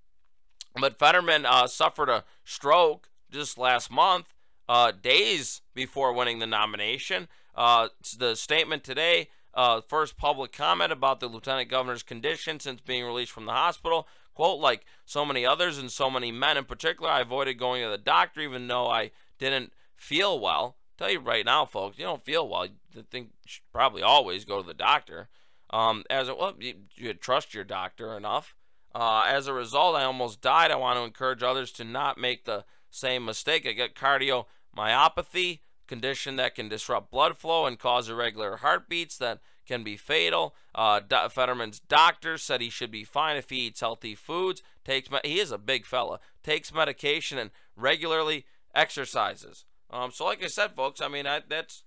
but 0.81 0.99
Fetterman 0.99 1.47
uh, 1.47 1.67
suffered 1.67 2.09
a 2.09 2.25
stroke 2.45 3.09
just 3.31 3.59
last 3.59 3.91
month, 3.91 4.27
uh, 4.69 4.93
days 4.93 5.61
before 5.75 6.13
winning 6.13 6.39
the 6.39 6.47
nomination. 6.47 7.29
Uh, 7.55 7.89
the 8.19 8.35
statement 8.35 8.83
today, 8.83 9.29
uh, 9.55 9.81
first 9.81 10.17
public 10.17 10.53
comment 10.53 10.91
about 10.93 11.21
the 11.21 11.29
lieutenant 11.29 11.69
governor's 11.69 12.03
condition 12.03 12.59
since 12.59 12.81
being 12.81 13.05
released 13.05 13.33
from 13.33 13.47
the 13.47 13.53
hospital. 13.53 14.09
Quote, 14.35 14.61
like 14.61 14.85
so 15.05 15.25
many 15.25 15.47
others 15.47 15.79
and 15.79 15.93
so 15.93 16.11
many 16.11 16.33
men 16.33 16.57
in 16.57 16.65
particular, 16.65 17.09
I 17.09 17.21
avoided 17.21 17.55
going 17.55 17.85
to 17.85 17.91
the 17.91 17.99
doctor 17.99 18.41
even 18.41 18.67
though 18.67 18.89
I 18.89 19.13
didn't 19.39 19.73
feel 19.95 20.41
well. 20.41 20.77
Tell 20.99 21.11
you 21.11 21.21
right 21.21 21.45
now, 21.45 21.65
folks, 21.65 21.99
you 21.99 22.05
don't 22.05 22.23
feel 22.23 22.49
well. 22.49 22.67
You 22.67 23.05
think 23.11 23.29
you 23.45 23.47
should 23.47 23.73
probably 23.73 24.03
always 24.03 24.45
go 24.45 24.61
to 24.61 24.67
the 24.67 24.75
doctor. 24.75 25.29
Um, 25.71 26.05
as 26.11 26.29
well, 26.29 26.55
you, 26.59 26.75
you 26.95 27.15
trust 27.15 27.55
your 27.55 27.65
doctor 27.65 28.17
enough. 28.17 28.55
Uh, 28.95 29.25
as 29.27 29.47
a 29.47 29.53
result, 29.53 29.97
I 29.97 30.05
almost 30.05 30.41
died. 30.41 30.71
I 30.71 30.77
want 30.77 30.99
to 30.99 31.05
encourage 31.05 31.43
others 31.43 31.73
to 31.73 31.85
not 31.85 32.17
make 32.17 32.45
the 32.45 32.65
same 32.91 33.25
mistake. 33.25 33.67
I 33.67 33.73
got 33.73 33.95
cardiomyopathy, 33.95 35.61
condition 35.87 36.37
that 36.37 36.55
can 36.55 36.69
disrupt 36.69 37.11
blood 37.11 37.37
flow 37.37 37.67
and 37.67 37.79
cause 37.79 38.09
irregular 38.09 38.59
heartbeats 38.59 39.19
that 39.19 39.41
can 39.67 39.83
be 39.83 39.97
fatal. 39.97 40.55
Uh, 40.75 41.01
Fetterman's 41.29 41.81
doctor 41.81 42.39
said 42.39 42.61
he 42.61 42.71
should 42.71 42.91
be 42.91 43.05
fine 43.05 43.37
if 43.37 43.51
he 43.51 43.67
eats 43.67 43.81
healthy 43.81 44.15
foods. 44.15 44.63
Takes 44.85 45.09
he 45.25 45.41
is 45.41 45.51
a 45.51 45.59
big 45.59 45.87
fella. 45.87 46.21
Takes 46.43 46.73
medication 46.73 47.39
and 47.39 47.51
regularly 47.77 48.45
exercises. 48.75 49.65
Um, 49.91 50.11
so 50.11 50.27
like 50.27 50.43
I 50.45 50.49
said, 50.49 50.73
folks, 50.73 51.01
I 51.01 51.09
mean 51.09 51.27
I, 51.27 51.41
that's 51.49 51.85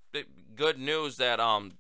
good 0.56 0.80
news 0.80 1.18
that 1.18 1.40
um 1.40 1.74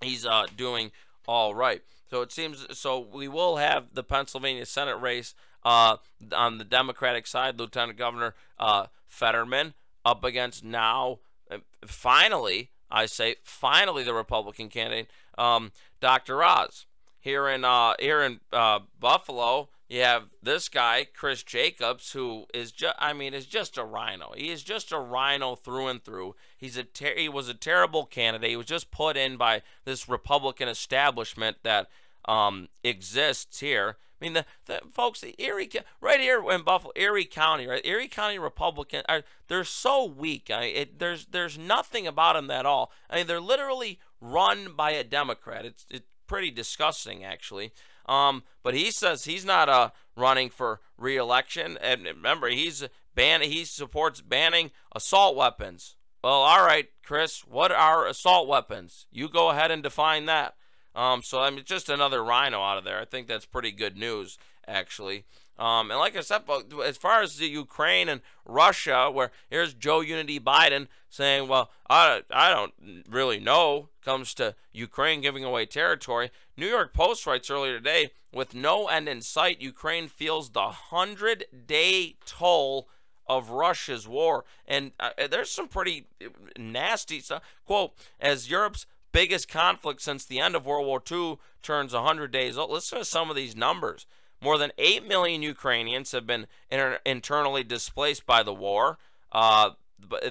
he's 0.00 0.26
uh 0.26 0.46
doing 0.56 0.90
all 1.26 1.54
right. 1.54 1.82
So 2.12 2.20
it 2.20 2.30
seems 2.30 2.66
so 2.78 2.98
we 3.00 3.26
will 3.26 3.56
have 3.56 3.94
the 3.94 4.04
Pennsylvania 4.04 4.66
Senate 4.66 4.96
race 5.00 5.34
uh 5.64 5.96
on 6.36 6.58
the 6.58 6.64
Democratic 6.64 7.26
side, 7.26 7.58
Lieutenant 7.58 7.96
Governor 7.96 8.34
uh 8.58 8.88
Fetterman 9.08 9.72
up 10.04 10.22
against 10.22 10.62
now 10.62 11.20
uh, 11.50 11.56
finally 11.86 12.68
I 12.90 13.06
say 13.06 13.36
finally 13.42 14.04
the 14.04 14.12
Republican 14.12 14.68
candidate, 14.68 15.10
um, 15.38 15.72
Dr. 16.00 16.44
Oz. 16.44 16.84
Here 17.18 17.48
in 17.48 17.64
uh, 17.64 17.94
here 17.98 18.20
in 18.20 18.40
uh, 18.52 18.80
Buffalo, 19.00 19.70
you 19.92 20.00
have 20.00 20.30
this 20.42 20.70
guy 20.70 21.06
Chris 21.14 21.42
Jacobs, 21.42 22.12
who 22.12 22.46
is 22.54 22.72
just 22.72 22.96
I 22.98 23.12
mean 23.12 23.34
is 23.34 23.44
just 23.44 23.76
a 23.76 23.84
RINO. 23.84 24.32
He 24.34 24.48
is 24.48 24.62
just 24.62 24.90
a 24.90 24.98
RINO 24.98 25.56
through 25.56 25.88
and 25.88 26.02
through. 26.02 26.34
He's 26.56 26.78
a 26.78 26.84
ter- 26.84 27.16
he 27.16 27.28
was 27.28 27.48
a 27.50 27.54
terrible 27.54 28.06
candidate. 28.06 28.48
He 28.48 28.56
was 28.56 28.66
just 28.66 28.90
put 28.90 29.18
in 29.18 29.36
by 29.36 29.60
this 29.84 30.08
Republican 30.08 30.66
establishment 30.68 31.58
that 31.62 31.90
um, 32.24 32.68
exists 32.82 33.60
here. 33.60 33.98
I 34.18 34.24
mean, 34.24 34.32
the, 34.32 34.46
the 34.64 34.80
folks, 34.90 35.20
the 35.20 35.34
Erie, 35.38 35.68
right 36.00 36.20
here 36.20 36.42
in 36.50 36.62
Buffalo, 36.62 36.92
Erie 36.96 37.26
County, 37.26 37.66
right? 37.66 37.84
Erie 37.84 38.08
County 38.08 38.38
Republican, 38.38 39.02
are 39.10 39.24
they're 39.48 39.64
so 39.64 40.06
weak. 40.06 40.48
I 40.50 40.60
mean, 40.60 40.76
it, 40.76 40.98
there's 41.00 41.26
there's 41.26 41.58
nothing 41.58 42.06
about 42.06 42.34
them 42.34 42.50
at 42.50 42.64
all. 42.64 42.92
I 43.10 43.16
mean, 43.16 43.26
they're 43.26 43.40
literally 43.40 43.98
run 44.22 44.72
by 44.74 44.92
a 44.92 45.04
Democrat. 45.04 45.66
It's 45.66 45.84
it's 45.90 46.06
pretty 46.26 46.50
disgusting, 46.50 47.24
actually. 47.24 47.72
Um, 48.12 48.42
but 48.62 48.74
he 48.74 48.90
says 48.90 49.24
he's 49.24 49.44
not 49.44 49.68
uh, 49.68 49.90
running 50.16 50.50
for 50.50 50.80
reelection. 50.98 51.78
And 51.80 52.04
remember, 52.04 52.48
he's 52.48 52.84
ban 53.14 53.40
he 53.40 53.64
supports 53.64 54.20
banning 54.20 54.70
assault 54.94 55.34
weapons. 55.34 55.96
Well, 56.22 56.42
all 56.42 56.64
right, 56.64 56.88
Chris, 57.04 57.40
what 57.40 57.72
are 57.72 58.06
assault 58.06 58.46
weapons? 58.46 59.06
You 59.10 59.28
go 59.28 59.50
ahead 59.50 59.70
and 59.70 59.82
define 59.82 60.26
that. 60.26 60.54
Um, 60.94 61.22
so 61.22 61.40
I 61.40 61.50
mean, 61.50 61.64
just 61.64 61.88
another 61.88 62.22
RINO 62.22 62.60
out 62.60 62.78
of 62.78 62.84
there. 62.84 63.00
I 63.00 63.06
think 63.06 63.26
that's 63.26 63.46
pretty 63.46 63.72
good 63.72 63.96
news, 63.96 64.38
actually. 64.68 65.24
Um, 65.58 65.90
and 65.90 66.00
like 66.00 66.16
I 66.16 66.20
said, 66.20 66.42
as 66.84 66.96
far 66.96 67.22
as 67.22 67.36
the 67.36 67.46
Ukraine 67.46 68.08
and 68.08 68.20
Russia, 68.44 69.10
where 69.12 69.30
here's 69.50 69.74
Joe 69.74 70.00
Unity 70.00 70.40
Biden 70.40 70.88
saying, 71.08 71.48
"Well, 71.48 71.70
I 71.88 72.22
I 72.30 72.50
don't 72.50 73.04
really 73.08 73.38
know." 73.38 73.88
Comes 74.02 74.34
to 74.34 74.56
Ukraine 74.72 75.20
giving 75.20 75.44
away 75.44 75.66
territory. 75.66 76.30
New 76.56 76.66
York 76.66 76.92
Post 76.92 77.24
writes 77.24 77.50
earlier 77.50 77.76
today, 77.78 78.10
with 78.32 78.54
no 78.54 78.88
end 78.88 79.08
in 79.08 79.20
sight, 79.20 79.60
Ukraine 79.60 80.08
feels 80.08 80.50
the 80.50 80.70
hundred-day 80.70 82.16
toll 82.26 82.88
of 83.26 83.50
Russia's 83.50 84.08
war. 84.08 84.44
And 84.66 84.92
uh, 84.98 85.10
there's 85.30 85.50
some 85.50 85.68
pretty 85.68 86.06
nasty 86.58 87.20
stuff. 87.20 87.42
Quote, 87.64 87.92
as 88.18 88.50
Europe's 88.50 88.86
biggest 89.12 89.48
conflict 89.48 90.00
since 90.00 90.24
the 90.24 90.40
end 90.40 90.56
of 90.56 90.66
World 90.66 90.86
War 90.86 91.02
II 91.10 91.38
turns 91.62 91.92
100 91.94 92.32
days 92.32 92.58
old. 92.58 92.70
Listen 92.70 92.98
to 92.98 93.04
some 93.04 93.30
of 93.30 93.36
these 93.36 93.54
numbers. 93.54 94.06
More 94.42 94.58
than 94.58 94.72
8 94.76 95.06
million 95.06 95.40
Ukrainians 95.42 96.10
have 96.12 96.26
been 96.26 96.46
inter- 96.68 96.98
internally 97.06 97.62
displaced 97.62 98.26
by 98.26 98.42
the 98.42 98.52
war. 98.52 98.98
Uh, 99.30 99.70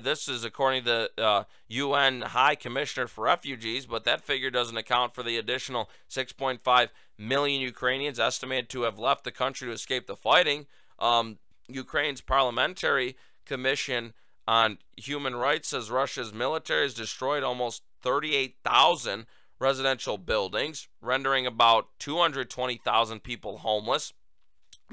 this 0.01 0.27
is 0.27 0.43
according 0.43 0.83
to 0.83 1.09
the 1.15 1.23
uh, 1.23 1.43
UN 1.69 2.21
High 2.21 2.55
Commissioner 2.55 3.07
for 3.07 3.23
Refugees, 3.23 3.85
but 3.85 4.03
that 4.03 4.21
figure 4.21 4.51
doesn't 4.51 4.75
account 4.75 5.15
for 5.15 5.23
the 5.23 5.37
additional 5.37 5.89
6.5 6.09 6.89
million 7.17 7.61
Ukrainians 7.61 8.19
estimated 8.19 8.69
to 8.69 8.81
have 8.81 8.99
left 8.99 9.23
the 9.23 9.31
country 9.31 9.69
to 9.69 9.73
escape 9.73 10.07
the 10.07 10.17
fighting. 10.17 10.65
Um, 10.99 11.37
Ukraine's 11.69 12.19
parliamentary 12.19 13.15
commission 13.45 14.13
on 14.45 14.79
human 14.97 15.37
rights 15.37 15.69
says 15.69 15.89
Russia's 15.89 16.33
military 16.33 16.83
has 16.83 16.93
destroyed 16.93 17.43
almost 17.43 17.83
38,000 18.01 19.25
residential 19.61 20.17
buildings, 20.17 20.87
rendering 21.01 21.45
about 21.45 21.87
220,000 21.99 23.21
people 23.21 23.59
homeless. 23.59 24.13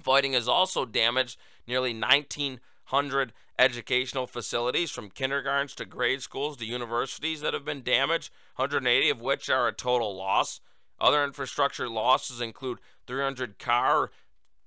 Fighting 0.02 0.34
has 0.34 0.46
also 0.46 0.84
damaged 0.84 1.38
nearly 1.66 1.92
1,900 1.92 3.32
educational 3.58 4.26
facilities, 4.26 4.90
from 4.90 5.10
kindergartens 5.10 5.74
to 5.74 5.84
grade 5.84 6.22
schools 6.22 6.58
to 6.58 6.66
universities 6.66 7.40
that 7.40 7.54
have 7.54 7.64
been 7.64 7.82
damaged, 7.82 8.30
180 8.56 9.10
of 9.10 9.20
which 9.20 9.50
are 9.50 9.66
a 9.66 9.72
total 9.72 10.14
loss. 10.14 10.60
Other 11.00 11.24
infrastructure 11.24 11.88
losses 11.88 12.40
include 12.40 12.78
300 13.06 13.58
car, 13.58 14.10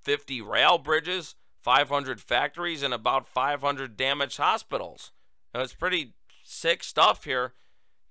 50 0.04 0.42
rail 0.42 0.78
bridges, 0.78 1.36
500 1.62 2.20
factories, 2.20 2.84
and 2.84 2.94
about 2.94 3.28
500 3.28 3.96
damaged 3.96 4.38
hospitals. 4.38 5.12
Now, 5.54 5.62
it's 5.62 5.74
pretty 5.74 6.16
sick 6.44 6.84
stuff 6.84 7.24
here. 7.24 7.54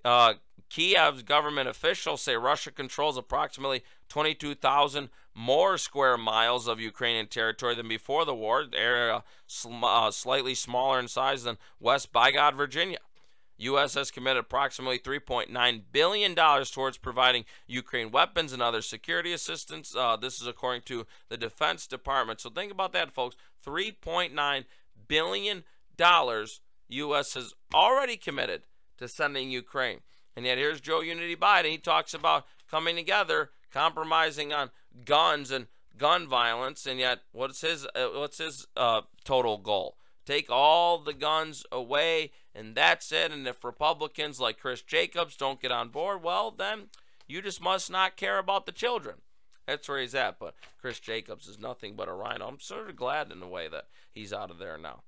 Uh, 0.03 0.35
Kiev's 0.69 1.23
government 1.23 1.67
officials 1.67 2.21
say 2.21 2.35
Russia 2.35 2.71
controls 2.71 3.17
approximately 3.17 3.83
22,000 4.07 5.09
more 5.35 5.77
square 5.77 6.17
miles 6.17 6.67
of 6.67 6.79
Ukrainian 6.79 7.27
territory 7.27 7.75
than 7.75 7.87
before 7.87 8.25
the 8.25 8.35
war, 8.35 8.65
the 8.65 8.79
area 8.79 9.23
sl- 9.47 9.83
uh, 9.85 10.11
slightly 10.11 10.55
smaller 10.55 10.99
in 10.99 11.07
size 11.07 11.43
than 11.43 11.57
West 11.79 12.13
Bygod, 12.13 12.55
Virginia. 12.55 12.99
U.S. 13.57 13.93
has 13.93 14.09
committed 14.09 14.39
approximately 14.39 14.97
$3.9 14.97 15.81
billion 15.91 16.35
towards 16.35 16.97
providing 16.97 17.45
Ukraine 17.67 18.09
weapons 18.09 18.53
and 18.53 18.61
other 18.61 18.81
security 18.81 19.33
assistance. 19.33 19.95
Uh, 19.95 20.15
this 20.15 20.41
is 20.41 20.47
according 20.47 20.81
to 20.83 21.05
the 21.29 21.37
Defense 21.37 21.85
Department. 21.85 22.41
So 22.41 22.49
think 22.49 22.71
about 22.71 22.91
that, 22.93 23.11
folks. 23.13 23.35
$3.9 23.65 24.65
billion 25.07 25.63
U.S. 26.89 27.33
has 27.35 27.53
already 27.73 28.17
committed 28.17 28.63
to 29.01 29.07
sending 29.07 29.51
Ukraine. 29.51 29.99
And 30.35 30.45
yet 30.45 30.57
here's 30.57 30.79
Joe 30.79 31.01
Unity 31.01 31.35
Biden. 31.35 31.71
He 31.71 31.77
talks 31.77 32.13
about 32.13 32.45
coming 32.69 32.95
together, 32.95 33.51
compromising 33.71 34.53
on 34.53 34.71
guns 35.05 35.51
and 35.51 35.67
gun 35.97 36.27
violence. 36.27 36.85
And 36.85 36.99
yet, 36.99 37.19
what's 37.31 37.61
his 37.61 37.85
uh, 37.93 38.07
what's 38.13 38.37
his 38.37 38.65
uh, 38.77 39.01
total 39.25 39.57
goal? 39.57 39.97
Take 40.25 40.49
all 40.49 40.99
the 40.99 41.13
guns 41.13 41.65
away, 41.71 42.31
and 42.55 42.75
that's 42.75 43.11
it. 43.11 43.31
And 43.31 43.47
if 43.47 43.63
Republicans 43.63 44.39
like 44.39 44.59
Chris 44.59 44.81
Jacobs 44.81 45.35
don't 45.35 45.61
get 45.61 45.71
on 45.71 45.89
board, 45.89 46.23
well, 46.23 46.51
then 46.51 46.89
you 47.27 47.41
just 47.41 47.61
must 47.61 47.91
not 47.91 48.17
care 48.17 48.37
about 48.37 48.65
the 48.65 48.71
children. 48.71 49.17
That's 49.67 49.89
where 49.89 49.99
he's 49.99 50.15
at. 50.15 50.39
But 50.39 50.53
Chris 50.79 50.99
Jacobs 50.99 51.47
is 51.47 51.59
nothing 51.59 51.95
but 51.95 52.07
a 52.07 52.13
RINO. 52.13 52.47
I'm 52.47 52.59
sort 52.59 52.89
of 52.89 52.95
glad 52.95 53.31
in 53.31 53.41
a 53.41 53.47
way 53.47 53.67
that 53.67 53.87
he's 54.13 54.31
out 54.31 54.51
of 54.51 54.59
there 54.59 54.77
now. 54.77 55.01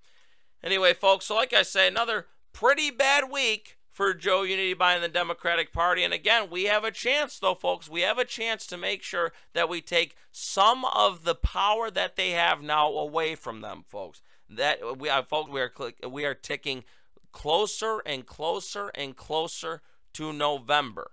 Anyway, 0.63 0.93
folks, 0.93 1.25
so 1.25 1.35
like 1.35 1.53
I 1.53 1.61
say, 1.61 1.87
another 1.87 2.27
pretty 2.53 2.89
bad 2.89 3.29
week 3.29 3.77
for 3.93 4.15
Joe 4.15 4.41
Unity 4.41 4.73
Biden 4.73 5.01
the 5.01 5.07
Democratic 5.07 5.71
Party. 5.71 6.03
And 6.03 6.13
again, 6.13 6.49
we 6.49 6.63
have 6.63 6.83
a 6.83 6.91
chance, 6.91 7.37
though, 7.37 7.53
folks. 7.53 7.87
We 7.87 8.01
have 8.01 8.17
a 8.17 8.25
chance 8.25 8.65
to 8.67 8.77
make 8.77 9.03
sure 9.03 9.31
that 9.53 9.69
we 9.69 9.81
take 9.81 10.15
some 10.31 10.83
of 10.85 11.23
the 11.23 11.35
power 11.35 11.91
that 11.91 12.15
they 12.15 12.31
have 12.31 12.63
now 12.63 12.91
away 12.91 13.35
from 13.35 13.61
them, 13.61 13.85
folks. 13.87 14.21
That 14.49 14.97
we 14.97 15.09
are, 15.09 15.23
folks, 15.23 15.51
we 15.51 15.61
are 15.61 15.71
we 16.09 16.25
are 16.25 16.33
ticking 16.33 16.83
closer 17.31 18.01
and 18.05 18.25
closer 18.25 18.91
and 18.95 19.15
closer 19.15 19.81
to 20.13 20.33
November. 20.33 21.11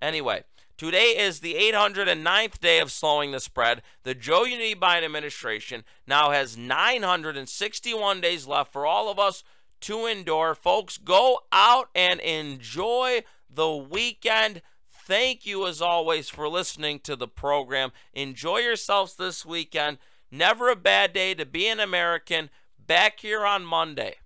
Anyway, 0.00 0.44
today 0.76 1.16
is 1.16 1.40
the 1.40 1.54
809th 1.54 2.60
day 2.60 2.80
of 2.80 2.92
slowing 2.92 3.32
the 3.32 3.40
spread. 3.40 3.82
The 4.02 4.14
Joe 4.14 4.44
Unity 4.44 4.74
Biden 4.74 5.04
administration 5.04 5.84
now 6.06 6.30
has 6.30 6.56
961 6.56 8.20
days 8.20 8.46
left 8.46 8.72
for 8.72 8.86
all 8.86 9.10
of 9.10 9.18
us 9.18 9.42
to 9.80 10.06
endure. 10.06 10.54
Folks, 10.54 10.96
go 10.98 11.40
out 11.52 11.88
and 11.94 12.20
enjoy 12.20 13.24
the 13.48 13.74
weekend. 13.74 14.62
Thank 14.90 15.44
you, 15.44 15.66
as 15.66 15.82
always, 15.82 16.28
for 16.28 16.48
listening 16.48 17.00
to 17.00 17.16
the 17.16 17.28
program. 17.28 17.90
Enjoy 18.14 18.58
yourselves 18.58 19.16
this 19.16 19.44
weekend. 19.44 19.98
Never 20.30 20.68
a 20.70 20.76
bad 20.76 21.12
day 21.12 21.34
to 21.34 21.44
be 21.44 21.66
an 21.66 21.80
American. 21.80 22.50
Back 22.78 23.20
here 23.20 23.44
on 23.44 23.64
Monday. 23.64 24.19